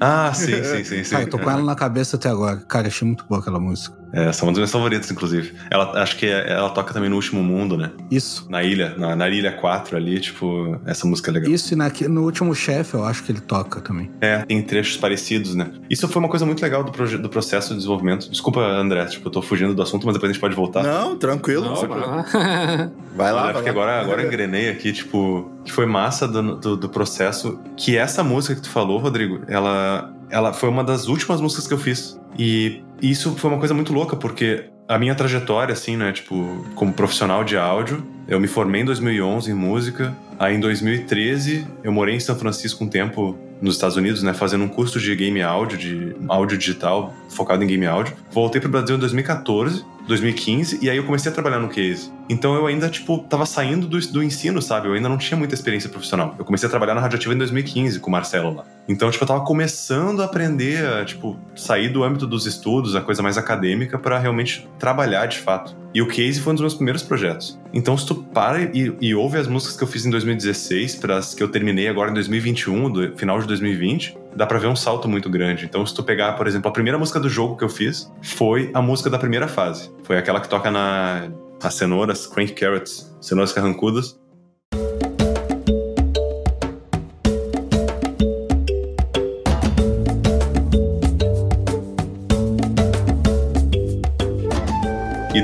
[0.00, 1.16] Ah, sim, sim, sim, sim.
[1.16, 2.56] Eu tô com ela na cabeça até agora.
[2.58, 4.03] Cara, achei muito boa aquela música.
[4.14, 5.52] É, são uma das minhas favoritas, inclusive.
[5.70, 7.90] Ela, acho que ela toca também no Último Mundo, né?
[8.10, 8.46] Isso.
[8.48, 11.50] Na ilha, na, na ilha 4 ali, tipo, essa música é legal.
[11.50, 14.10] Isso, e na, no Último Chefe eu acho que ele toca também.
[14.20, 15.70] É, tem trechos parecidos, né?
[15.90, 18.30] Isso foi uma coisa muito legal do, do processo de desenvolvimento.
[18.30, 20.84] Desculpa, André, tipo, eu tô fugindo do assunto, mas depois a gente pode voltar.
[20.84, 21.64] Não, tranquilo.
[21.64, 22.24] Não, vai lá.
[23.16, 23.52] vai lá.
[23.52, 23.70] porque lá.
[23.70, 28.22] agora, agora eu engrenei aqui, tipo, que foi massa do, do, do processo, que essa
[28.22, 32.18] música que tu falou, Rodrigo, ela ela foi uma das últimas músicas que eu fiz.
[32.38, 36.92] E isso foi uma coisa muito louca, porque a minha trajetória, assim, né, tipo, como
[36.92, 40.14] profissional de áudio, eu me formei em 2011 em música.
[40.38, 44.64] Aí em 2013 eu morei em São Francisco um tempo nos Estados Unidos, né, fazendo
[44.64, 48.14] um curso de game áudio, de áudio digital, focado em game áudio.
[48.30, 52.12] Voltei para o Brasil em 2014 2015, e aí eu comecei a trabalhar no case.
[52.28, 54.88] Então eu ainda, tipo, tava saindo do, do ensino, sabe?
[54.88, 56.34] Eu ainda não tinha muita experiência profissional.
[56.38, 58.64] Eu comecei a trabalhar na Radioativa em 2015 com o Marcelo lá.
[58.88, 63.00] Então, tipo, eu tava começando a aprender a, tipo, sair do âmbito dos estudos, a
[63.00, 65.83] coisa mais acadêmica, para realmente trabalhar de fato.
[65.94, 67.56] E o Case foi um dos meus primeiros projetos.
[67.72, 71.18] Então, se tu para e, e ouve as músicas que eu fiz em 2016, para
[71.18, 74.74] as que eu terminei agora em 2021, do final de 2020, dá pra ver um
[74.74, 75.64] salto muito grande.
[75.64, 78.70] Então, se tu pegar, por exemplo, a primeira música do jogo que eu fiz foi
[78.74, 79.88] a música da primeira fase.
[80.02, 81.28] Foi aquela que toca na
[81.62, 84.18] as cenouras, crank carrots, cenouras carrancudas.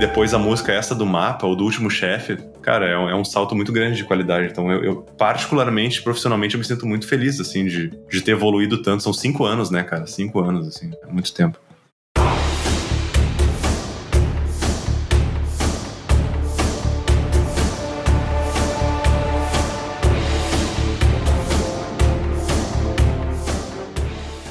[0.01, 3.25] Depois a música essa do mapa, ou do último chefe, cara, é um, é um,
[3.25, 4.49] salto muito grande de qualidade.
[4.51, 8.83] Então eu, eu, particularmente, profissionalmente, eu me sinto muito feliz, assim, de, de ter evoluído
[8.83, 9.03] tanto.
[9.03, 10.07] São cinco anos, né, cara?
[10.07, 11.59] Cinco anos, assim, é muito tempo.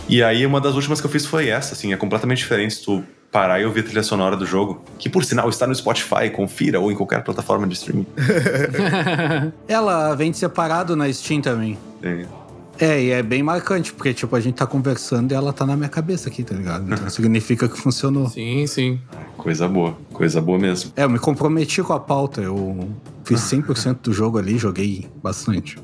[0.09, 2.83] E aí, uma das últimas que eu fiz foi essa, assim, é completamente diferente se
[2.83, 6.31] tu parar e ouvir a trilha sonora do jogo, que por sinal está no Spotify,
[6.33, 8.07] confira, ou em qualquer plataforma de streaming.
[9.67, 11.77] Ela vem separado na Steam também.
[12.01, 12.25] É.
[12.79, 15.75] É, e é bem marcante, porque, tipo, a gente tá conversando e ela tá na
[15.75, 16.91] minha cabeça aqui, tá ligado?
[16.91, 18.29] Então significa que funcionou.
[18.29, 18.99] sim, sim.
[19.35, 20.93] Coisa boa, coisa boa mesmo.
[20.95, 22.39] É, eu me comprometi com a pauta.
[22.39, 22.89] Eu
[23.29, 25.77] fiz 100% do jogo ali, joguei bastante.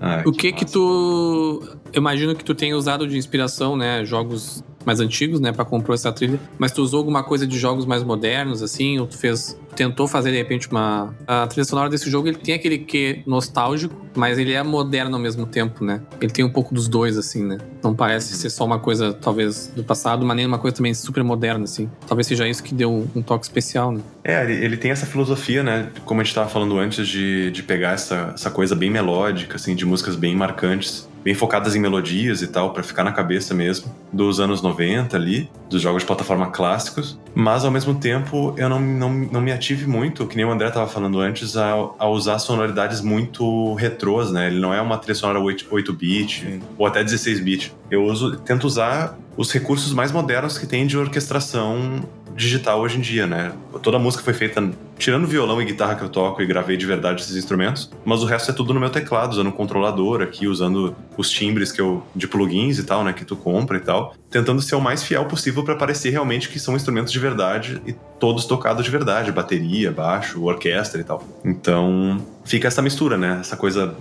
[0.00, 0.72] Ai, O que que massa.
[0.72, 1.62] tu.
[1.92, 4.04] Eu imagino que tu tenha usado de inspiração, né?
[4.04, 5.52] Jogos mais antigos, né?
[5.52, 6.40] Pra compor essa trilha.
[6.58, 8.98] Mas tu usou alguma coisa de jogos mais modernos, assim?
[8.98, 9.58] Ou tu fez.
[9.80, 11.14] Tentou fazer, de repente, uma.
[11.26, 15.22] A trilha sonora desse jogo, ele tem aquele quê nostálgico, mas ele é moderno ao
[15.22, 16.02] mesmo tempo, né?
[16.20, 17.56] Ele tem um pouco dos dois, assim, né?
[17.82, 21.24] Não parece ser só uma coisa, talvez, do passado, mas nem uma coisa também super
[21.24, 21.90] moderna, assim.
[22.06, 24.02] Talvez seja isso que deu um toque especial, né?
[24.22, 25.88] É, ele, ele tem essa filosofia, né?
[26.04, 29.74] Como a gente tava falando antes, de, de pegar essa, essa coisa bem melódica, assim,
[29.74, 33.94] de músicas bem marcantes, bem focadas em melodias e tal, pra ficar na cabeça mesmo,
[34.12, 37.18] dos anos 90 ali, dos jogos de plataforma clássicos.
[37.34, 40.70] Mas ao mesmo tempo, eu não, não, não me ative muito, que nem o André
[40.70, 44.48] tava falando antes, a, a usar sonoridades muito retrôs, né?
[44.48, 46.60] Ele não é uma trilha sonora 8 8-bit Sim.
[46.76, 47.74] ou até 16-bit.
[47.90, 52.02] Eu uso, tento usar os recursos mais modernos que tem de orquestração
[52.40, 53.52] digital hoje em dia, né?
[53.82, 56.86] Toda a música foi feita tirando violão e guitarra que eu toco e gravei de
[56.86, 60.46] verdade esses instrumentos, mas o resto é tudo no meu teclado, usando um controlador aqui,
[60.46, 64.14] usando os timbres que eu de plugins e tal, né, que tu compra e tal,
[64.30, 67.94] tentando ser o mais fiel possível para parecer realmente que são instrumentos de verdade e
[68.18, 71.22] todos tocados de verdade, bateria, baixo, orquestra e tal.
[71.44, 73.38] Então, fica essa mistura, né?
[73.40, 73.94] Essa coisa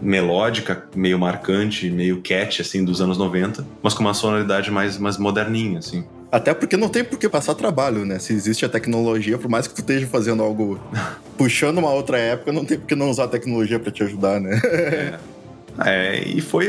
[0.00, 5.18] melódica, meio marcante, meio cat assim dos anos 90, mas com uma sonoridade mais mais
[5.18, 6.04] moderninha assim.
[6.30, 8.18] Até porque não tem por que passar trabalho, né?
[8.18, 10.80] Se existe a tecnologia, por mais que tu esteja fazendo algo
[11.36, 14.40] puxando uma outra época, não tem por que não usar a tecnologia pra te ajudar,
[14.40, 14.60] né?
[15.84, 16.68] É, e foi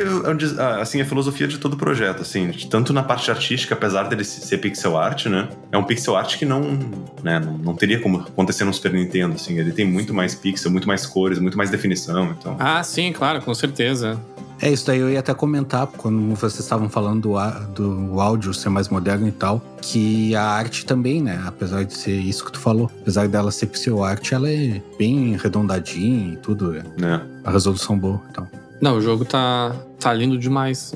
[0.79, 4.57] assim a filosofia de todo o projeto, assim, tanto na parte artística, apesar dele ser
[4.59, 5.49] pixel art, né?
[5.71, 6.61] É um pixel art que não,
[7.21, 10.71] né, não, não teria como acontecer no Super Nintendo, assim, ele tem muito mais pixel,
[10.71, 12.55] muito mais cores, muito mais definição, então.
[12.59, 14.19] Ah, sim, claro, com certeza.
[14.61, 17.21] É isso daí, eu ia até comentar, quando vocês estavam falando
[17.73, 21.43] do, do áudio ser mais moderno e tal, que a arte também, né?
[21.47, 25.35] Apesar de ser isso que tu falou, apesar dela ser pixel art, ela é bem
[25.35, 26.83] arredondadinha e tudo, é.
[26.95, 27.21] Né?
[27.43, 28.47] a resolução boa então.
[28.81, 30.91] Não, o jogo tá, tá lindo demais.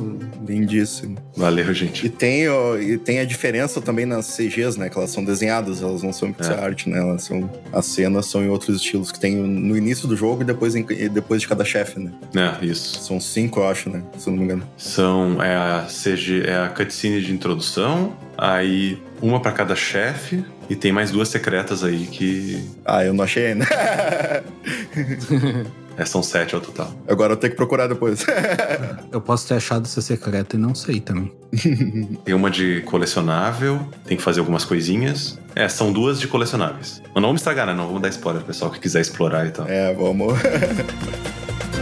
[0.48, 1.18] Lindíssimo.
[1.38, 2.04] Valeu, gente.
[2.06, 4.90] E tem, ó, e tem a diferença também nas CGs, né?
[4.90, 6.98] Que elas são desenhadas, elas não são pixel art, né?
[6.98, 10.46] Elas são, as cenas são em outros estilos que tem no início do jogo e
[10.46, 12.12] depois, em- e depois de cada chefe, né?
[12.36, 13.00] É, isso.
[13.04, 14.02] São cinco, eu acho, né?
[14.18, 14.64] Se eu não me engano.
[14.78, 20.76] São é a CG, é a cutscene de introdução, aí uma pra cada chefe e
[20.76, 23.66] tem mais duas secretas aí que Ah, eu não achei ainda.
[25.98, 26.92] é, são sete ao total.
[27.08, 28.26] Agora eu tenho que procurar depois.
[29.12, 31.32] Eu posso ter achado ser secreto e não sei também.
[32.26, 35.40] Tem uma de colecionável, tem que fazer algumas coisinhas.
[35.56, 37.02] É, são duas de colecionáveis.
[37.06, 37.74] Mas não vamos estragar, né?
[37.74, 39.68] Não vamos dar spoiler, pessoal que quiser explorar e tal.
[39.68, 40.34] é, vamos.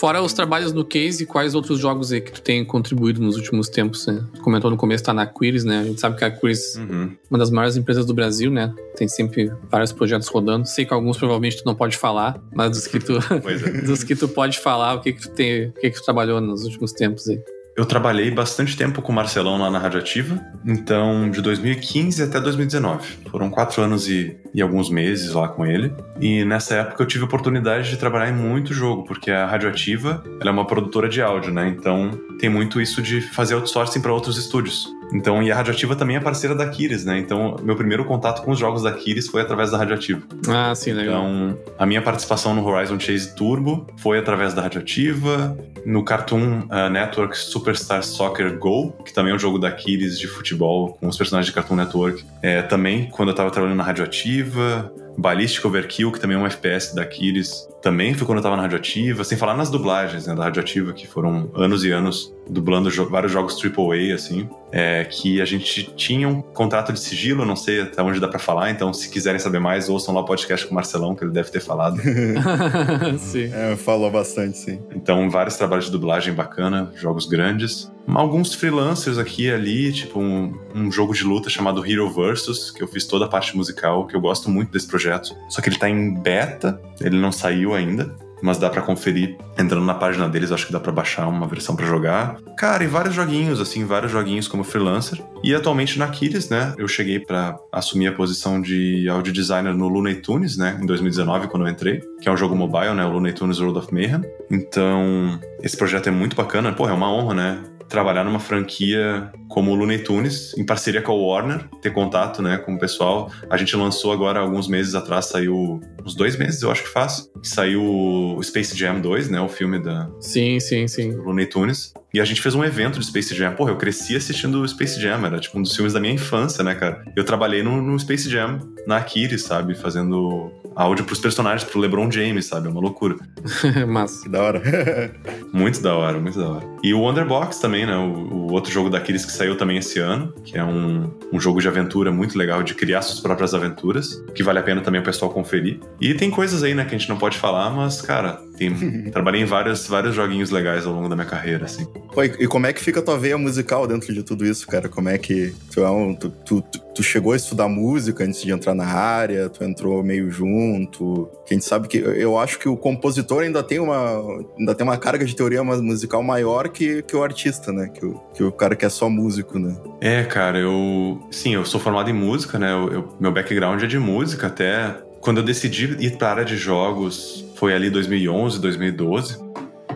[0.00, 3.68] Fora os trabalhos no Case, quais outros jogos aí que tu tem contribuído nos últimos
[3.68, 4.06] tempos?
[4.06, 4.24] Né?
[4.32, 5.80] Tu comentou no começo, tá na Quiris, né?
[5.80, 7.14] A gente sabe que a Quiris é Uhum.
[7.28, 8.72] uma das maiores empresas do Brasil, né?
[8.96, 10.66] Tem sempre vários projetos rodando.
[10.66, 13.18] Sei que alguns provavelmente tu não pode falar, mas dos que tu, é.
[13.84, 16.40] dos que tu pode falar, o que que tu tem, o que que tu trabalhou
[16.40, 17.38] nos últimos tempos aí?
[17.76, 23.18] Eu trabalhei bastante tempo com o Marcelão lá na Radioativa, então de 2015 até 2019.
[23.30, 25.92] Foram quatro anos e, e alguns meses lá com ele.
[26.20, 30.22] E nessa época eu tive a oportunidade de trabalhar em muito jogo, porque a Radioativa
[30.40, 31.68] é uma produtora de áudio, né?
[31.68, 34.88] Então tem muito isso de fazer outsourcing para outros estúdios.
[35.12, 37.18] Então, e a Radioativa também é parceira da Kiris, né?
[37.18, 40.22] Então, meu primeiro contato com os jogos da Kiris foi através da Radioativa.
[40.48, 41.22] Ah, sim, legal.
[41.22, 46.90] Então, a minha participação no Horizon Chase Turbo foi através da Radioativa, no Cartoon uh,
[46.90, 51.16] Network Superstar Soccer Go, que também é um jogo da Kiris de futebol, com os
[51.16, 52.24] personagens de Cartoon Network.
[52.42, 56.94] É, também, quando eu tava trabalhando na Radioativa, Ballistic Overkill, que também é um FPS
[56.94, 60.44] da Kiris, também foi quando eu tava na Radioativa, sem falar nas dublagens né, da
[60.44, 65.44] Radioativa, que foram anos e anos dublando jo vários jogos AAA, assim, é, que a
[65.44, 69.08] gente tinha um contrato de sigilo, não sei até onde dá pra falar, então se
[69.08, 71.96] quiserem saber mais, ouçam lá o podcast com o Marcelão, que ele deve ter falado.
[73.18, 73.50] sim.
[73.52, 74.82] É, falou bastante, sim.
[74.94, 77.90] Então, vários trabalhos de dublagem bacana, jogos grandes.
[78.08, 82.82] Alguns freelancers aqui e ali, tipo um, um jogo de luta chamado Hero Versus, que
[82.82, 85.36] eu fiz toda a parte musical, que eu gosto muito desse projeto.
[85.48, 88.12] Só que ele tá em beta, ele não saiu ainda.
[88.42, 91.76] Mas dá para conferir entrando na página deles, acho que dá para baixar uma versão
[91.76, 92.38] para jogar.
[92.56, 95.22] Cara, e vários joguinhos, assim, vários joguinhos como freelancer.
[95.42, 99.88] E atualmente na Aquiles, né, eu cheguei para assumir a posição de audio designer no
[99.88, 103.12] Looney Tunes, né, em 2019, quando eu entrei, que é um jogo mobile, né, o
[103.12, 104.22] Looney Tunes World of Mayhem.
[104.50, 107.58] Então, esse projeto é muito bacana, pô, é uma honra, né,
[107.90, 112.56] trabalhar numa franquia como o Looney Tunes, em parceria com a Warner, ter contato né,
[112.56, 113.30] com o pessoal.
[113.50, 117.28] A gente lançou agora, alguns meses atrás, saiu uns dois meses, eu acho que faz,
[117.42, 121.10] que saiu o Space Jam 2, né, o filme da sim, sim, sim.
[121.10, 121.92] Looney Tunes.
[122.14, 123.54] E a gente fez um evento de Space Jam.
[123.54, 126.62] Porra, eu cresci assistindo o Space Jam, era tipo um dos filmes da minha infância,
[126.64, 127.04] né, cara?
[127.16, 129.74] Eu trabalhei no, no Space Jam, na Aquiles, sabe?
[129.74, 132.68] Fazendo áudio pros personagens, pro LeBron James, sabe?
[132.68, 133.16] É uma loucura.
[133.86, 134.22] Massa.
[134.22, 134.62] Que da hora.
[135.52, 136.66] muito da hora, muito da hora.
[136.82, 137.96] E o Wonderbox também, né?
[137.96, 141.60] O, o, outro jogo daqueles que saiu também esse ano, que é um, um jogo
[141.60, 145.04] de aventura muito legal, de criar suas próprias aventuras, que vale a pena também o
[145.04, 145.80] pessoal conferir.
[146.00, 148.74] E tem coisas aí, né, que a gente não pode falar, mas, cara, tem,
[149.10, 151.86] trabalhei em vários, vários joguinhos legais ao longo da minha carreira, assim.
[152.12, 154.88] Pô, e como é que fica a tua veia musical dentro de tudo isso, cara?
[154.88, 158.52] Como é que tu, é um, tu, tu, tu, chegou a estudar música antes de
[158.52, 159.48] entrar na área?
[159.48, 161.28] Tu entrou meio junto?
[161.46, 164.20] Quem sabe que eu acho que o compositor ainda tem uma
[164.58, 167.88] ainda tem uma carga de teoria musical maior que, que o artista, né?
[167.88, 169.74] Que o, que o cara que é só músico, né?
[170.00, 172.72] É, cara, eu sim, eu sou formado em música, né?
[172.72, 176.44] Eu, eu, meu background é de música até quando eu decidi ir para a área
[176.44, 179.50] de jogos, foi ali 2011, 2012.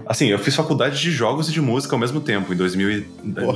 [0.06, 3.04] Assim, eu fiz faculdade de jogos e de música ao mesmo tempo, em 2000,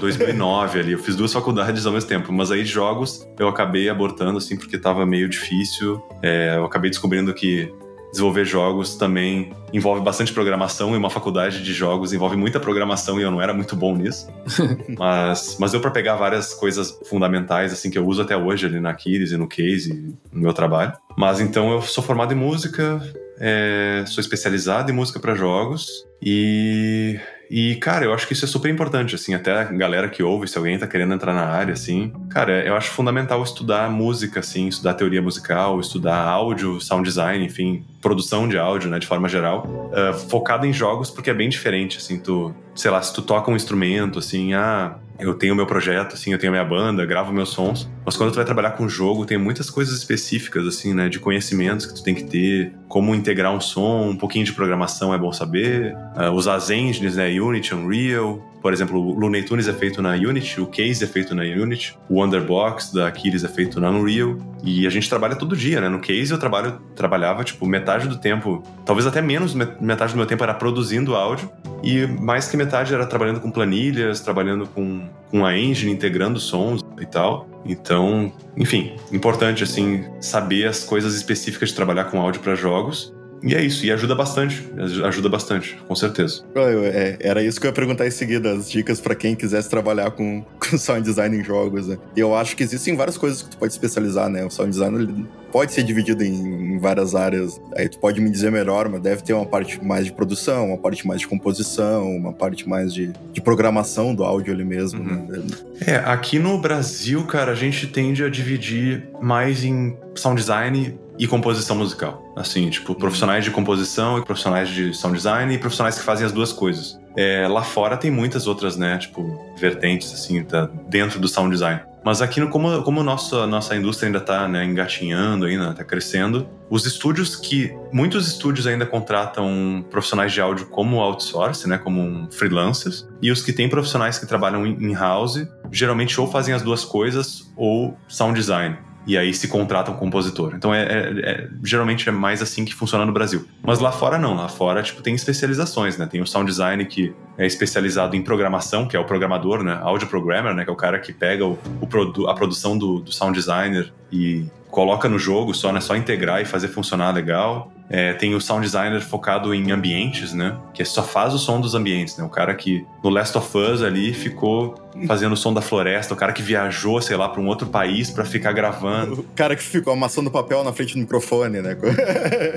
[0.01, 0.93] 2009 ali.
[0.93, 2.33] Eu fiz duas faculdades ao mesmo tempo.
[2.33, 6.03] Mas aí, jogos, eu acabei abortando, assim, porque tava meio difícil.
[6.23, 7.71] É, eu acabei descobrindo que
[8.11, 13.23] desenvolver jogos também envolve bastante programação e uma faculdade de jogos envolve muita programação e
[13.23, 14.29] eu não era muito bom nisso.
[14.99, 18.81] mas, mas deu para pegar várias coisas fundamentais assim que eu uso até hoje ali
[18.81, 20.93] na Kiris e no Case, no meu trabalho.
[21.16, 23.01] Mas então eu sou formado em música,
[23.39, 25.87] é, sou especializado em música para jogos
[26.23, 27.19] e
[27.51, 30.47] e, cara, eu acho que isso é super importante, assim, até a galera que ouve,
[30.47, 34.69] se alguém tá querendo entrar na área, assim, cara, eu acho fundamental estudar música, assim,
[34.69, 39.58] estudar teoria musical, estudar áudio, sound design, enfim, produção de áudio, né, de forma geral,
[39.67, 43.51] uh, focado em jogos, porque é bem diferente, assim, tu, sei lá, se tu toca
[43.51, 47.49] um instrumento, assim, ah, eu tenho meu projeto, assim, eu tenho minha banda, gravo meus
[47.49, 47.91] sons.
[48.07, 51.09] Mas quando tu vai trabalhar com jogo, tem muitas coisas específicas, assim, né?
[51.09, 55.12] De conhecimentos que tu tem que ter, como integrar um som, um pouquinho de programação
[55.12, 57.29] é bom saber, uh, usar as engines, né?
[57.29, 61.35] Unity, Unreal, por exemplo, o Looney Tunes é feito na Unity, o Case é feito
[61.35, 64.37] na Unity, o Wonderbox da Aquiles é feito na Unreal.
[64.64, 65.89] E a gente trabalha todo dia, né?
[65.89, 70.26] No Case eu trabalho, trabalhava, tipo, metade do tempo, talvez até menos metade do meu
[70.26, 71.51] tempo era produzindo áudio,
[71.83, 76.85] e mais que metade era trabalhando com planilhas, trabalhando com, com a engine, integrando sons
[77.01, 77.49] e tal.
[77.64, 83.12] Então, enfim, importante, assim, saber as coisas específicas de trabalhar com áudio para jogos
[83.43, 84.64] e é isso, e ajuda bastante,
[85.05, 86.43] ajuda bastante, com certeza.
[86.55, 90.11] É, era isso que eu ia perguntar em seguida, as dicas para quem quisesse trabalhar
[90.11, 91.89] com, com sound design em jogos.
[91.89, 91.99] Né?
[92.16, 94.45] E eu acho que existem várias coisas que tu pode especializar, né?
[94.45, 97.61] O sound design pode ser dividido em, em, várias áreas.
[97.76, 100.78] Aí tu pode me dizer melhor, mas deve ter uma parte mais de produção, uma
[100.78, 105.01] parte mais de composição, uma parte mais de, de programação do áudio ali mesmo.
[105.01, 105.26] Uhum.
[105.26, 105.43] Né?
[105.86, 111.27] É, aqui no Brasil, cara, a gente tende a dividir mais em sound design e
[111.27, 112.23] composição musical.
[112.37, 116.33] Assim, tipo, profissionais de composição e profissionais de sound design e profissionais que fazem as
[116.33, 116.99] duas coisas.
[117.16, 121.81] É, lá fora tem muitas outras, né, tipo, vertentes, assim, tá dentro do sound design.
[122.05, 126.87] Mas aqui, como, como nossa, nossa indústria ainda está né, engatinhando, ainda está crescendo, os
[126.87, 127.77] estúdios que...
[127.93, 133.53] Muitos estúdios ainda contratam profissionais de áudio como outsource, né, como freelancers, e os que
[133.53, 138.79] têm profissionais que trabalham in-house, geralmente ou fazem as duas coisas ou sound design
[139.09, 140.53] e aí se contrata um compositor.
[140.55, 143.49] Então é, é, é, geralmente é mais assim que funciona no Brasil.
[143.63, 146.05] Mas lá fora não, lá fora tipo tem especializações, né?
[146.05, 149.81] Tem o sound design que é especializado em programação, que é o programador, né?
[149.81, 150.63] Audio programmer, né?
[150.63, 153.91] Que é o cara que pega o, o produ a produção do, do sound designer
[154.13, 155.81] e coloca no jogo só, né?
[155.81, 157.71] Só integrar e fazer funcionar legal.
[157.91, 160.57] É, tem o sound designer focado em ambientes, né?
[160.75, 162.25] Que só faz o som dos ambientes, né?
[162.25, 164.75] O cara que no Last of Us ali ficou
[165.07, 168.11] fazendo o som da floresta, o cara que viajou, sei lá, para um outro país
[168.11, 169.21] para ficar gravando.
[169.21, 171.77] O cara que ficou amassando papel na frente do microfone, né?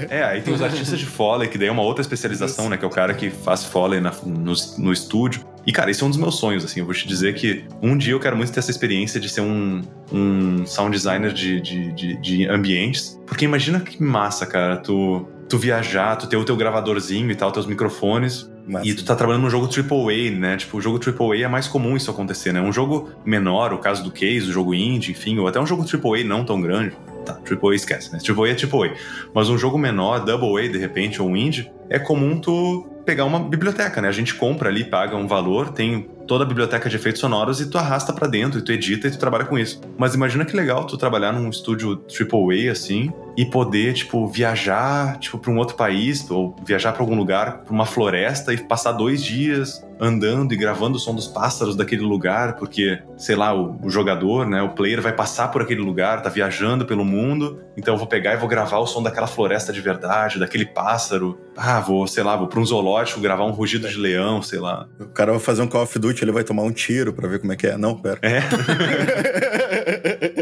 [0.09, 2.77] é, aí tem os artistas de Foley, que daí é uma outra especialização, né?
[2.77, 5.45] Que é o cara que faz Foley na, no, no estúdio.
[5.65, 6.79] E, cara, esse é um dos meus sonhos, assim.
[6.79, 9.41] Eu vou te dizer que um dia eu quero muito ter essa experiência de ser
[9.41, 9.81] um,
[10.11, 13.19] um sound designer de, de, de, de ambientes.
[13.27, 17.51] Porque imagina que massa, cara, tu, tu viajar, tu ter o teu gravadorzinho e tal,
[17.51, 18.49] teus microfones.
[18.83, 20.57] E tu tá trabalhando num jogo AAA, né?
[20.57, 22.61] Tipo, o jogo AAA é mais comum isso acontecer, né?
[22.61, 25.83] Um jogo menor, o caso do Case, o jogo indie, enfim, ou até um jogo
[25.83, 26.95] AAA não tão grande.
[27.25, 28.19] Tá, AAA esquece, né?
[28.19, 28.95] AAA é AAA.
[29.33, 33.39] Mas um jogo menor, Double A, de repente, ou indie, é comum tu pegar uma
[33.39, 34.07] biblioteca, né?
[34.07, 37.69] A gente compra ali, paga um valor, tem toda a biblioteca de efeitos sonoros e
[37.69, 39.81] tu arrasta para dentro e tu edita e tu trabalha com isso.
[39.97, 45.37] Mas imagina que legal tu trabalhar num estúdio AAA assim e poder, tipo, viajar, tipo,
[45.37, 49.23] para um outro país ou viajar para algum lugar, para uma floresta e passar dois
[49.23, 53.89] dias andando e gravando o som dos pássaros daquele lugar, porque, sei lá, o, o
[53.89, 57.97] jogador, né, o player vai passar por aquele lugar, tá viajando pelo mundo, então eu
[57.99, 61.39] vou pegar e vou gravar o som daquela floresta de verdade, daquele pássaro.
[61.55, 64.87] Ah, vou, sei lá, vou para um zoológico gravar um rugido de leão, sei lá.
[64.99, 67.39] O cara vai fazer um Call of Duty, ele vai tomar um tiro para ver
[67.39, 67.77] como é que é.
[67.77, 68.19] Não, pera.
[68.23, 68.41] É.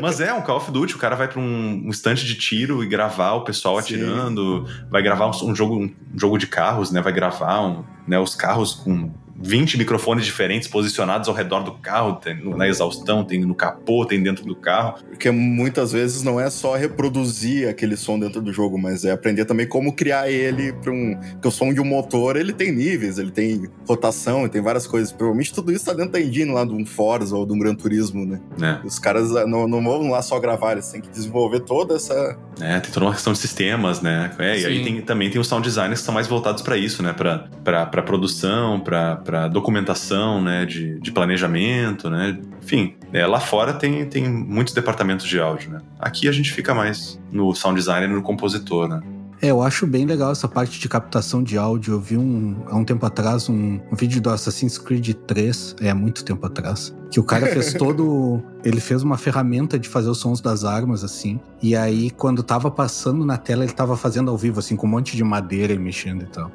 [0.01, 2.83] Mas é um Call of Duty, o cara vai para um, um estante de tiro
[2.83, 3.95] e gravar o pessoal Sim.
[3.95, 7.01] atirando, vai gravar um, um jogo, um jogo de carros, né?
[7.01, 9.11] Vai gravar um, né, os carros com
[9.41, 14.21] 20 microfones diferentes posicionados ao redor do carro, tem na exaustão, tem no capô, tem
[14.21, 14.95] dentro do carro.
[15.07, 19.45] Porque muitas vezes não é só reproduzir aquele som dentro do jogo, mas é aprender
[19.45, 21.17] também como criar ele para um.
[21.33, 24.85] Porque o som de um motor ele tem níveis, ele tem rotação, ele tem várias
[24.85, 25.11] coisas.
[25.11, 27.75] Provavelmente tudo isso tá dentro da engine lá de um Forza ou de um Gran
[27.75, 28.39] Turismo, né?
[28.61, 28.85] É.
[28.85, 32.37] Os caras ah, não, não vão lá só gravar, eles têm que desenvolver toda essa.
[32.59, 34.31] É, tem toda uma questão de sistemas, né?
[34.39, 37.01] É, e aí tem, também tem os sound designers que são mais voltados para isso,
[37.01, 37.13] né?
[37.13, 44.03] Para produção, para para documentação, né, de, de planejamento, né, enfim, é, lá fora tem,
[44.05, 45.81] tem muitos departamentos de áudio, né.
[45.99, 49.01] Aqui a gente fica mais no sound designer e no compositor, né.
[49.39, 51.93] É, eu acho bem legal essa parte de captação de áudio.
[51.93, 55.89] Eu vi um, há um tempo atrás um, um vídeo do Assassin's Creed 3, é,
[55.89, 58.43] há muito tempo atrás, que o cara fez todo.
[58.65, 61.39] ele fez uma ferramenta de fazer os sons das armas, assim.
[61.61, 64.89] E aí, quando tava passando na tela, ele tava fazendo ao vivo, assim, com um
[64.89, 66.51] monte de madeira e mexendo e tal.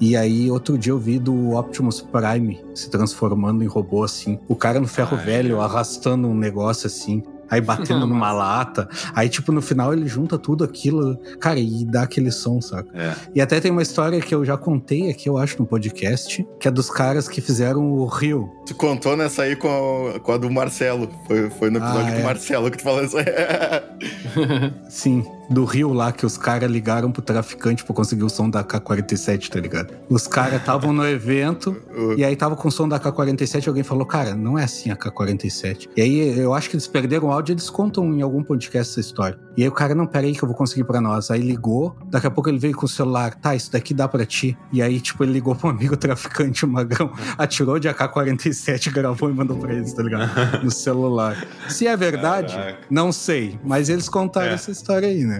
[0.00, 4.38] E aí, outro dia eu vi do Optimus Prime se transformando em robô, assim.
[4.48, 8.88] O cara no ferro Ai, velho arrastando um negócio assim aí batendo numa lata.
[9.14, 12.88] Aí, tipo, no final ele junta tudo aquilo, cara, e dá aquele som, saca?
[12.94, 13.14] É.
[13.34, 16.68] E até tem uma história que eu já contei aqui, eu acho, no podcast, que
[16.68, 18.50] é dos caras que fizeram o Rio.
[18.66, 21.08] Tu contou nessa aí com a, com a do Marcelo.
[21.26, 22.18] Foi, foi no episódio ah, é.
[22.18, 23.24] do Marcelo que tu falou isso aí.
[24.88, 28.62] Sim do Rio lá, que os caras ligaram pro traficante pra conseguir o som da
[28.62, 29.94] K-47, tá ligado?
[30.08, 31.76] Os caras estavam no evento
[32.16, 34.90] e aí tava com o som da K-47 e alguém falou, cara, não é assim
[34.90, 35.88] a K-47.
[35.96, 39.00] E aí eu acho que eles perderam o áudio eles contam em algum podcast essa
[39.00, 39.38] história.
[39.56, 41.30] E aí o cara, não, peraí que eu vou conseguir pra nós.
[41.30, 44.24] Aí ligou, daqui a pouco ele veio com o celular, tá, isso daqui dá pra
[44.24, 44.56] ti.
[44.72, 49.32] E aí, tipo, ele ligou pro amigo traficante, o Magrão, atirou de AK-47, gravou e
[49.32, 50.62] mandou pra eles, tá ligado?
[50.62, 51.44] No celular.
[51.68, 52.78] Se é verdade, Caraca.
[52.90, 53.58] não sei.
[53.64, 54.54] Mas eles contaram é.
[54.54, 55.37] essa história aí, né?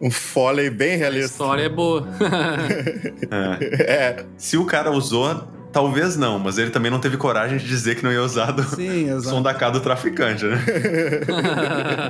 [0.00, 1.26] Um foley bem realista.
[1.26, 2.08] A história é boa.
[3.30, 4.20] é.
[4.20, 4.26] é.
[4.36, 8.02] Se o cara usou, Talvez não, mas ele também não teve coragem de dizer que
[8.02, 10.58] não ia usar do Sim, som da cara do traficante, né?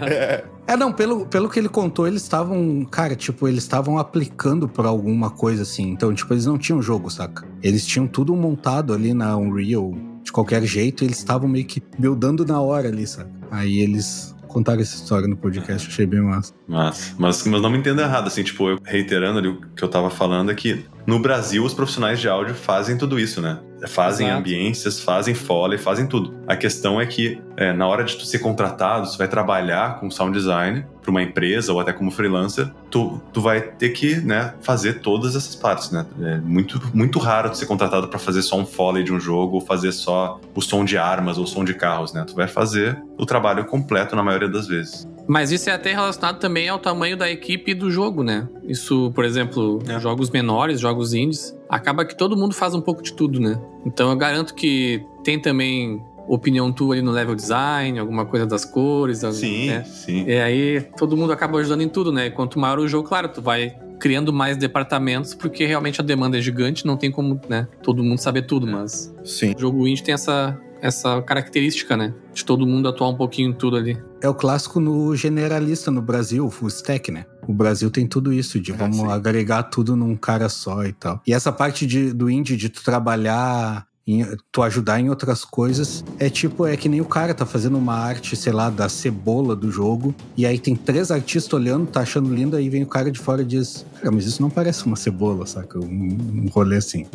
[0.66, 4.88] é, não, pelo, pelo que ele contou, eles estavam, cara, tipo, eles estavam aplicando pra
[4.88, 5.90] alguma coisa assim.
[5.90, 7.46] Então, tipo, eles não tinham jogo, saca?
[7.62, 11.82] Eles tinham tudo montado ali na Unreal de qualquer jeito, e eles estavam meio que
[11.98, 13.30] buildando na hora ali, saca?
[13.50, 16.52] Aí eles contaram essa história no podcast, achei bem massa.
[16.68, 17.14] Massa.
[17.18, 20.10] Mas, mas não me entenda errado, assim, tipo, eu reiterando ali o que eu tava
[20.10, 23.58] falando é que no Brasil os profissionais de áudio fazem tudo isso, né?
[23.88, 24.40] Fazem Exato.
[24.40, 26.34] ambiências, fazem foley, fazem tudo.
[26.46, 30.10] A questão é que é, na hora de tu ser contratado, você vai trabalhar com
[30.10, 34.54] sound design para uma empresa ou até como freelancer, tu, tu vai ter que né,
[34.60, 36.06] fazer todas essas partes, né?
[36.20, 39.56] É muito, muito raro tu ser contratado para fazer só um foley de um jogo
[39.56, 42.24] ou fazer só o som de armas ou o som de carros, né?
[42.26, 45.08] Tu vai fazer o trabalho completo na maioria das vezes.
[45.30, 48.48] Mas isso é até relacionado também ao tamanho da equipe do jogo, né?
[48.64, 50.00] Isso, por exemplo, é.
[50.00, 53.56] jogos menores, jogos indies, acaba que todo mundo faz um pouco de tudo, né?
[53.86, 58.64] Então eu garanto que tem também opinião tua ali no level design, alguma coisa das
[58.64, 59.18] cores.
[59.18, 59.84] Sim, né?
[59.84, 60.24] sim.
[60.26, 62.28] E aí todo mundo acaba ajudando em tudo, né?
[62.30, 66.40] Quanto maior o jogo, claro, tu vai criando mais departamentos, porque realmente a demanda é
[66.40, 68.72] gigante, não tem como, né, todo mundo saber tudo, é.
[68.72, 69.54] mas Sim.
[69.54, 73.52] o jogo indie tem essa, essa característica, né, de todo mundo atuar um pouquinho em
[73.52, 74.00] tudo ali.
[74.22, 77.24] É o clássico no generalista no Brasil, o full stack, né?
[77.48, 81.20] O Brasil tem tudo isso, de vamos agregar tudo num cara só e tal.
[81.26, 86.04] E essa parte de, do indie de tu trabalhar em, tu ajudar em outras coisas.
[86.18, 89.54] É tipo, é que nem o cara tá fazendo uma arte, sei lá, da cebola
[89.54, 93.10] do jogo, e aí tem três artistas olhando, tá achando lindo, aí vem o cara
[93.10, 95.78] de fora e diz: Cara, mas isso não parece uma cebola, saca?
[95.78, 97.06] Um, um rolê assim.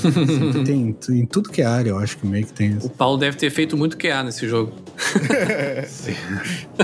[0.64, 2.86] tem em tudo que é área, eu acho que meio que tem isso.
[2.86, 4.72] O Paulo deve ter feito muito QA nesse jogo.
[5.86, 6.14] Sim.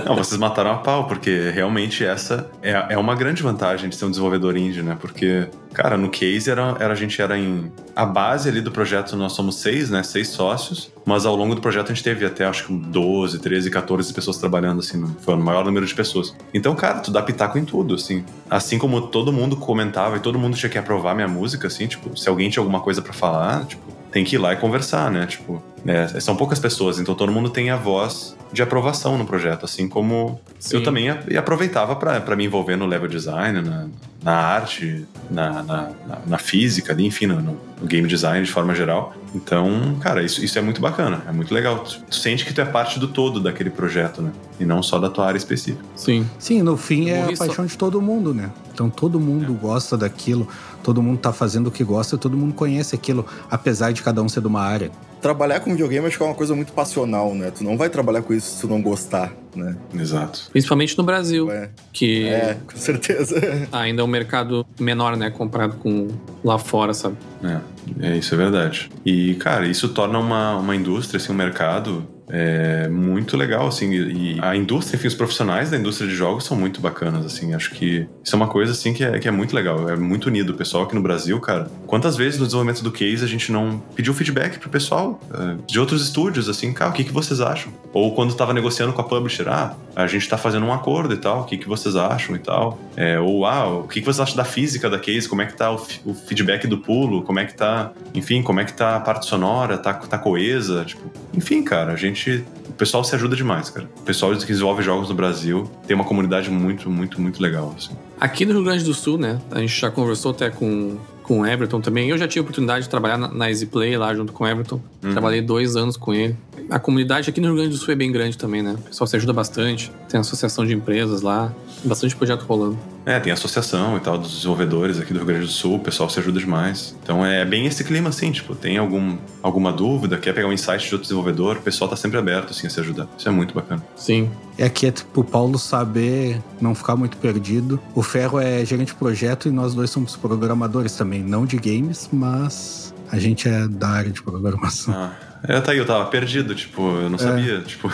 [0.05, 4.05] Não, vocês mataram a pau, porque realmente essa é, é uma grande vantagem de ser
[4.05, 4.97] um desenvolvedor indie, né?
[5.01, 7.71] Porque, cara, no case era, era, a gente era em.
[7.95, 10.03] A base ali do projeto nosso somos seis, né?
[10.03, 10.91] Seis sócios.
[11.05, 14.39] Mas ao longo do projeto a gente teve até acho que 12, 13, 14 pessoas
[14.39, 16.35] trabalhando, assim, foi o maior número de pessoas.
[16.53, 18.25] Então, cara, tu dá pitaco em tudo, assim.
[18.51, 22.19] Assim como todo mundo comentava e todo mundo tinha que aprovar minha música, assim, tipo,
[22.19, 25.27] se alguém tinha alguma coisa para falar, tipo, tem que ir lá e conversar, né?
[25.27, 29.65] Tipo, é, são poucas pessoas, então todo mundo tem a voz de aprovação no projeto,
[29.65, 30.77] assim como Sim.
[30.77, 33.89] eu também aproveitava para me envolver no level design, na,
[34.23, 35.91] na arte, na, na,
[36.27, 39.15] na, física, enfim, no, no, game design de forma geral.
[39.35, 41.81] Então, cara, isso, isso é muito bacana, é muito legal.
[41.81, 44.33] Tu, tu, sente que tu é parte do todo daquele projeto, né?
[44.59, 45.85] E não só da tua área específica.
[45.95, 46.27] Sim.
[46.39, 48.51] Sim, no fim é a paixão de todo mundo, né?
[48.73, 49.57] Então todo mundo é.
[49.57, 50.49] gosta daquilo,
[50.87, 54.29] todo mundo tá fazendo o que gosta, todo mundo conhece aquilo, apesar de cada um
[54.29, 57.51] ser de uma área trabalhar com videogame acho que é uma coisa muito passional, né?
[57.51, 59.75] Tu não vai trabalhar com isso se tu não gostar, né?
[59.93, 60.49] Exato.
[60.53, 61.71] Principalmente no Brasil, é.
[61.93, 63.35] que é, com certeza.
[63.73, 66.07] ainda é um mercado menor, né, comparado com
[66.45, 67.17] lá fora, sabe?
[67.43, 68.89] É, é isso é verdade.
[69.05, 74.39] E cara, isso torna uma, uma indústria, assim, um mercado é muito legal, assim, e
[74.41, 78.07] a indústria, enfim, os profissionais da indústria de jogos são muito bacanas, assim, acho que
[78.23, 80.51] isso é uma coisa, assim, que é, que é muito legal, é muito unido.
[80.51, 83.83] O pessoal aqui no Brasil, cara, quantas vezes no desenvolvimento do case a gente não
[83.95, 87.73] pediu feedback pro pessoal é, de outros estúdios, assim, cara, o que, que vocês acham?
[87.93, 91.17] Ou quando tava negociando com a publisher, ah, a gente tá fazendo um acordo e
[91.17, 92.79] tal, o que, que vocês acham e tal?
[92.97, 95.57] É, ou, ah, o que, que vocês acham da física da case, como é que
[95.57, 98.97] tá o, o feedback do pulo, como é que tá, enfim, como é que tá
[98.97, 101.03] a parte sonora, tá, tá coesa, tipo,
[101.33, 102.45] enfim, cara, a gente gente.
[102.69, 103.89] O pessoal se ajuda demais, cara.
[103.99, 107.75] O pessoal que desenvolve jogos no Brasil tem uma comunidade muito, muito, muito legal.
[107.77, 107.95] Assim.
[108.19, 109.41] Aqui no Rio Grande do Sul, né?
[109.51, 112.09] A gente já conversou até com, com o Everton também.
[112.09, 114.47] Eu já tive a oportunidade de trabalhar na, na Easy Play lá junto com o
[114.47, 114.81] Everton.
[115.03, 115.13] Uhum.
[115.13, 116.37] Trabalhei dois anos com ele.
[116.71, 118.75] A comunidade aqui no Rio Grande do Sul é bem grande também, né?
[118.79, 119.93] O pessoal se ajuda bastante.
[120.09, 121.53] Tem associação de empresas lá.
[121.85, 122.96] Bastante projeto rolando.
[123.07, 126.11] É, tem associação e tal dos desenvolvedores aqui do Rio Grande do Sul, o pessoal
[126.11, 126.97] se ajuda demais.
[127.01, 130.89] Então é bem esse clima assim, tipo, tem algum, alguma dúvida, quer pegar um insight
[130.89, 133.07] de outro desenvolvedor, o pessoal tá sempre aberto assim a se ajudar.
[133.17, 133.81] Isso é muito bacana.
[133.95, 134.29] Sim.
[134.59, 137.79] É que é tipo o Paulo saber não ficar muito perdido.
[137.95, 142.09] O Ferro é gerente de projeto e nós dois somos programadores também, não de games,
[142.13, 144.95] mas a gente é da área de programação.
[144.95, 145.13] Ah,
[145.49, 147.19] é, tá aí, eu tava perdido, tipo, eu não é.
[147.19, 147.91] sabia, tipo,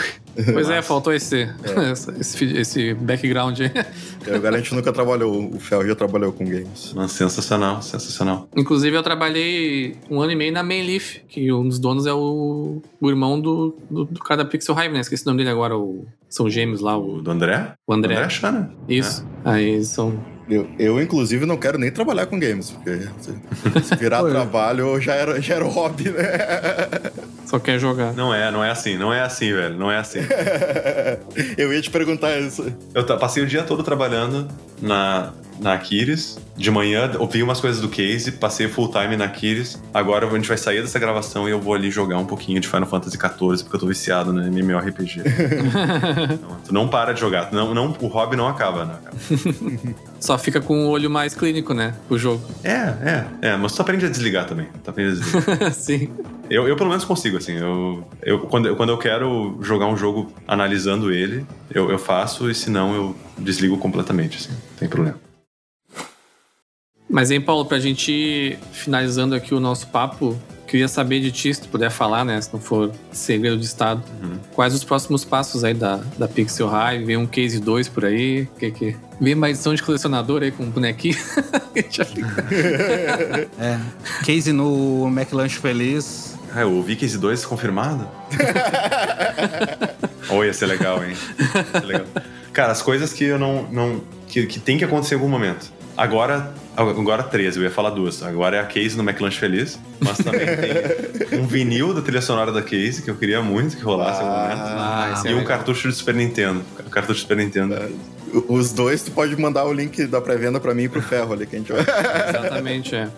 [0.53, 1.93] Pois é, faltou esse, é.
[2.19, 3.71] esse, esse, background aí.
[4.27, 6.95] É, agora a gente nunca trabalhou, o Fel já trabalhou com games.
[7.09, 8.49] sensacional, sensacional.
[8.57, 12.81] Inclusive, eu trabalhei um ano e meio na Mainleaf, que um dos donos é o,
[13.01, 15.01] o irmão do, do, do cara da Pixel Hive, né?
[15.01, 16.97] Esqueci o nome dele agora, o, são gêmeos lá.
[16.97, 17.75] O, do André?
[17.87, 18.15] O André.
[18.15, 18.71] André Chana.
[18.89, 19.27] Isso.
[19.45, 19.51] É.
[19.51, 24.23] Aí são eu, eu, inclusive, não quero nem trabalhar com games, porque se, se virar
[24.25, 26.23] trabalho já era, já era hobby, né?
[27.53, 28.15] Só quer jogar.
[28.15, 30.21] Não é, não é assim, não é assim, velho, não é assim.
[31.59, 32.65] eu ia te perguntar isso.
[32.95, 34.49] Eu passei o dia todo trabalhando
[34.81, 36.41] na, na Aquiles.
[36.57, 39.79] De manhã, ouvi umas coisas do case, passei full time na Aquiles.
[39.93, 42.69] Agora a gente vai sair dessa gravação e eu vou ali jogar um pouquinho de
[42.69, 45.21] Final Fantasy XIV, porque eu tô viciado no MMORPG.
[46.33, 48.95] então, tu não para de jogar, não, não, o hobby não acaba, né?
[50.21, 51.95] Só fica com o olho mais clínico, né?
[52.09, 52.43] O jogo.
[52.63, 54.69] É, é, é, mas tu aprende a desligar também.
[54.85, 55.73] Tu aprende a desligar.
[55.73, 56.09] Sim.
[56.53, 57.55] Eu, eu pelo menos consigo, assim.
[57.55, 62.55] Eu, eu, quando, quando eu quero jogar um jogo analisando ele, eu, eu faço, e
[62.55, 64.51] se não, eu desligo completamente, assim.
[64.51, 65.19] Não tem problema.
[67.09, 71.53] Mas, hein, Paulo, pra gente ir finalizando aqui o nosso papo, queria saber de ti,
[71.53, 72.41] se tu puder falar, né?
[72.41, 74.03] Se não for segredo de Estado.
[74.23, 74.39] Uhum.
[74.55, 77.05] Quais os próximos passos aí da, da Pixel High?
[77.05, 78.49] Vem um Case 2 por aí?
[78.59, 78.97] Que, que...
[79.21, 81.19] Vem uma edição de colecionador aí com um bonequinho?
[83.61, 83.79] é.
[84.25, 86.32] Case no McLanche Feliz.
[86.55, 88.07] Ah, eu ouvi Case 2 confirmado?
[90.29, 91.17] Oi, ia ser legal, hein?
[91.39, 92.07] Ia ser legal.
[92.53, 93.63] Cara, as coisas que eu não.
[93.71, 95.73] não que, que tem que acontecer em algum momento.
[95.97, 98.23] Agora, agora 13, eu ia falar duas.
[98.23, 100.47] Agora é a Case no McLanche Feliz, mas também
[101.29, 104.27] tem um vinil da trilha sonora da Case, que eu queria muito que rolasse em
[104.27, 104.61] algum momento.
[104.63, 106.63] Ah, e um cartucho de Super Nintendo.
[106.91, 107.75] Cartucho de Super Nintendo.
[107.75, 107.89] É,
[108.49, 111.47] os dois, tu pode mandar o link da pré-venda pra mim e pro Ferro ali,
[111.47, 111.83] que a gente vai.
[111.83, 113.09] Exatamente, é.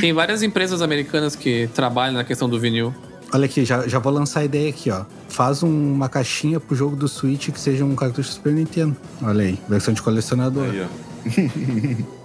[0.00, 2.94] Tem várias empresas americanas que trabalham na questão do vinil.
[3.32, 5.04] Olha aqui, já, já vou lançar a ideia aqui, ó.
[5.28, 8.96] Faz um, uma caixinha pro jogo do Switch que seja um cartucho Super Nintendo.
[9.22, 10.64] Olha aí, versão de colecionador.
[10.64, 11.06] Aí, ó.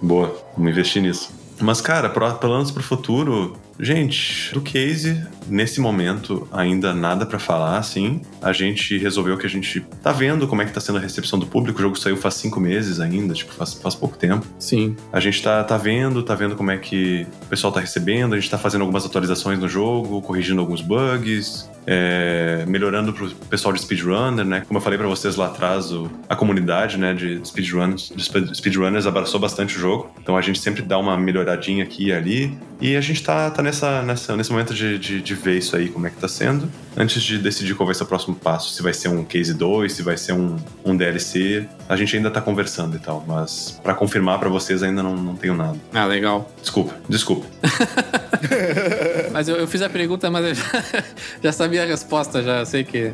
[0.00, 1.30] Boa, vamos investir nisso.
[1.60, 7.78] Mas, cara, planos para o futuro, gente, do case, nesse momento, ainda nada para falar,
[7.78, 8.20] assim.
[8.40, 11.38] A gente resolveu que a gente tá vendo como é que tá sendo a recepção
[11.38, 11.78] do público.
[11.78, 14.46] O jogo saiu faz cinco meses ainda, tipo, faz, faz pouco tempo.
[14.58, 14.96] Sim.
[15.12, 18.34] A gente tá, tá vendo, tá vendo como é que o pessoal tá recebendo.
[18.34, 23.72] A gente tá fazendo algumas atualizações no jogo, corrigindo alguns bugs, é, melhorando pro pessoal
[23.72, 24.62] de speedrunner, né?
[24.66, 29.06] Como eu falei para vocês lá atrás, o, a comunidade, né, de speedrunners, de speedrunners
[29.06, 30.10] abraçou bastante o jogo.
[30.20, 32.58] Então a gente sempre dá uma melhoradinha aqui e ali.
[32.80, 35.88] E a gente tá, tá nessa, nessa, nesse momento de, de, de, ver isso aí,
[35.88, 38.74] como é que tá sendo, antes de decidir qual vai ser o próximo passo.
[38.74, 41.66] Se vai ser um Case 2, se vai ser um, um DLC.
[41.88, 45.36] A gente ainda tá conversando e tal, mas para confirmar para vocês ainda não, não
[45.36, 45.78] tenho nada.
[45.92, 46.50] Ah, legal.
[46.60, 47.46] Desculpa, desculpa.
[49.32, 50.64] mas eu, eu, fiz a pergunta, mas eu já,
[51.44, 53.12] já sabia a resposta, já sei que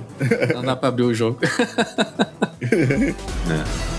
[0.55, 1.39] não dá pra abrir o jogo.
[2.63, 3.98] é.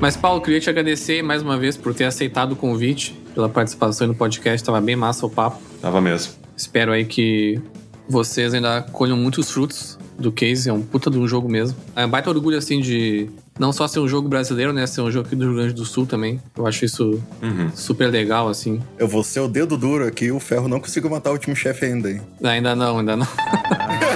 [0.00, 4.06] Mas, Paulo, queria te agradecer mais uma vez por ter aceitado o convite, pela participação
[4.06, 4.64] no podcast.
[4.64, 5.60] Tava bem massa o papo.
[5.82, 6.34] Tava mesmo.
[6.56, 7.60] Espero aí que
[8.08, 10.68] vocês ainda colham muitos frutos do case.
[10.68, 11.76] É um puta de um jogo mesmo.
[11.96, 13.28] É um baita orgulho, assim, de
[13.58, 14.86] não só ser um jogo brasileiro, né?
[14.86, 16.40] Ser um jogo aqui do Rio Grande do Sul também.
[16.56, 17.70] Eu acho isso uhum.
[17.74, 18.80] super legal, assim.
[18.98, 21.86] Eu vou ser o dedo duro aqui, o Ferro não conseguiu matar o último chefe
[21.86, 22.22] ainda, hein?
[22.42, 23.26] Ainda não, ainda não.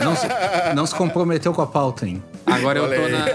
[0.05, 0.27] não, se,
[0.75, 2.23] não se comprometeu com a pauta, hein?
[2.47, 3.27] Agora eu tô na.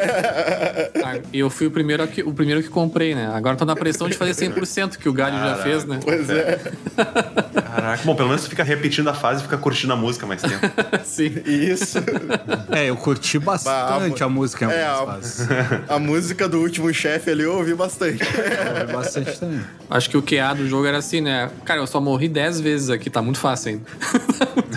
[1.34, 3.28] Eu fui o primeiro, que, o primeiro que comprei, né?
[3.34, 5.99] Agora eu tô na pressão de fazer 100% que o Galho Caraca, já fez, né?
[6.03, 6.60] Pois é.
[7.78, 10.41] Caraca, bom, pelo menos você fica repetindo a fase e fica curtindo a música mais
[10.41, 10.65] tempo.
[11.05, 11.32] Sim.
[11.45, 11.99] Isso.
[12.71, 15.19] É, eu curti bastante a, a música em é, a,
[15.95, 18.23] a música do último chefe ali eu ouvi bastante.
[18.23, 19.61] Eu ouvi bastante também.
[19.91, 21.51] Acho que o QA do jogo era assim, né?
[21.63, 23.86] Cara, eu só morri 10 vezes aqui, tá muito fácil ainda.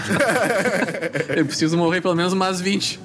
[1.34, 3.00] eu preciso morrer pelo menos umas 20.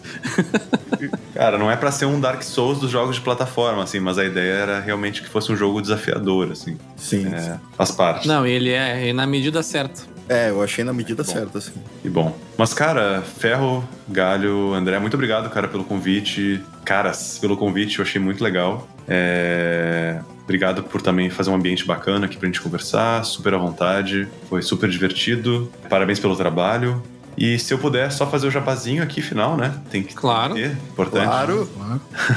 [1.35, 4.23] Cara, não é para ser um Dark Souls dos jogos de plataforma, assim, mas a
[4.23, 6.77] ideia era realmente que fosse um jogo desafiador, assim.
[6.95, 7.27] Sim.
[7.33, 7.59] É, sim.
[7.75, 8.25] Faz parte.
[8.25, 10.03] Não, ele é, é na medida certa.
[10.29, 11.31] É, eu achei na medida bom.
[11.31, 11.73] certa, assim.
[12.01, 12.35] Que bom.
[12.57, 16.63] Mas, cara, Ferro, Galho, André, muito obrigado, cara, pelo convite.
[16.85, 18.87] Caras, pelo convite, eu achei muito legal.
[19.05, 20.21] É...
[20.45, 24.27] Obrigado por também fazer um ambiente bacana aqui pra gente conversar, super à vontade.
[24.47, 25.71] Foi super divertido.
[25.89, 27.03] Parabéns pelo trabalho.
[27.37, 29.73] E se eu puder só fazer o jabazinho aqui final, né?
[29.89, 30.55] Tem que claro.
[30.55, 31.25] ter, importante.
[31.25, 31.69] Claro.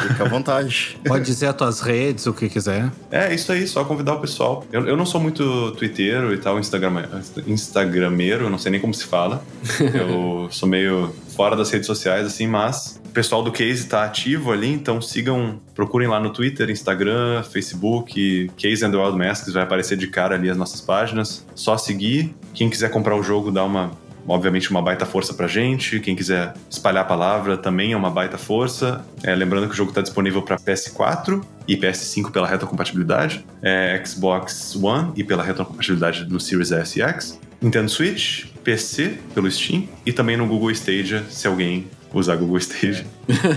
[0.09, 0.99] Fica à vontade.
[1.07, 2.91] Pode dizer as tuas redes, o que quiser.
[3.11, 4.65] É, isso aí, só convidar o pessoal.
[4.73, 7.07] Eu, eu não sou muito twitteiro e tal, Instagram,
[7.47, 9.43] instagrameiro, não sei nem como se fala.
[9.95, 14.53] eu sou meio fora das redes sociais, assim, mas o pessoal do Case tá ativo
[14.53, 19.63] ali, então sigam, procurem lá no Twitter, Instagram, Facebook, Case and the Wild Masks, vai
[19.63, 21.47] aparecer de cara ali as nossas páginas.
[21.55, 22.35] Só seguir.
[22.53, 23.93] Quem quiser comprar o jogo, dá uma
[24.29, 25.99] obviamente uma baita força pra gente.
[26.01, 29.05] Quem quiser espalhar a palavra também é uma baita força.
[29.23, 34.77] É, lembrando que o jogo está disponível para PS4 e PS5 pela retrocompatibilidade, é, Xbox
[34.77, 40.13] One e pela retrocompatibilidade no Series S e X, Nintendo Switch, PC pelo Steam e
[40.13, 43.05] também no Google Stadia, se alguém usar Google Stage.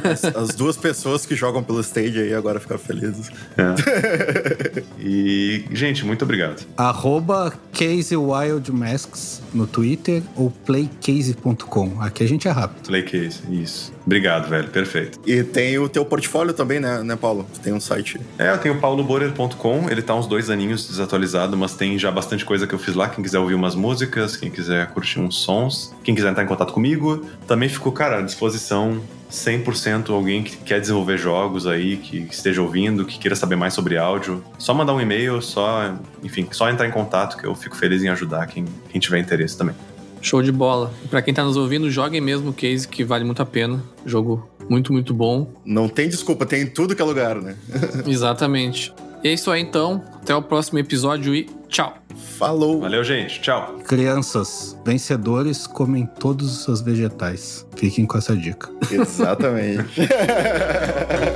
[0.03, 3.29] As, as, duas pessoas que jogam pelo Stage aí agora ficaram felizes.
[3.57, 4.81] É.
[5.03, 6.63] E, gente, muito obrigado.
[6.77, 11.99] Arroba CaseWildMasks no Twitter ou playcase.com.
[11.99, 12.87] Aqui a gente é rápido.
[12.87, 13.91] Playcase, isso.
[14.05, 14.69] Obrigado, velho.
[14.69, 15.19] Perfeito.
[15.25, 17.47] E tem o teu portfólio também, né, né Paulo?
[17.63, 18.19] Tem um site.
[18.37, 19.89] É, eu tenho pauloborer.com.
[19.89, 23.09] Ele tá uns dois aninhos desatualizado, mas tem já bastante coisa que eu fiz lá.
[23.09, 26.73] Quem quiser ouvir umas músicas, quem quiser curtir uns sons, quem quiser entrar em contato
[26.73, 27.25] comigo.
[27.47, 29.01] Também ficou, cara, à disposição
[29.31, 33.97] 100% alguém que quer desenvolver jogos aí, que esteja ouvindo, que queira saber mais sobre
[33.97, 38.03] áudio, só mandar um e-mail, só, enfim, só entrar em contato que eu fico feliz
[38.03, 39.75] em ajudar quem, quem tiver interesse também.
[40.21, 40.93] Show de bola.
[41.09, 43.83] Para quem tá nos ouvindo, joguem mesmo o case que vale muito a pena.
[44.05, 45.51] Jogo muito, muito bom.
[45.65, 47.55] Não tem desculpa, tem em tudo que é lugar, né?
[48.05, 48.93] Exatamente.
[49.23, 50.03] E é isso aí então.
[50.21, 51.97] Até o próximo episódio e tchau.
[52.37, 52.81] Falou.
[52.81, 53.41] Valeu, gente.
[53.41, 53.79] Tchau.
[53.87, 57.65] Crianças, vencedores comem todos os seus vegetais.
[57.75, 58.69] Fiquem com essa dica.
[58.91, 60.01] Exatamente.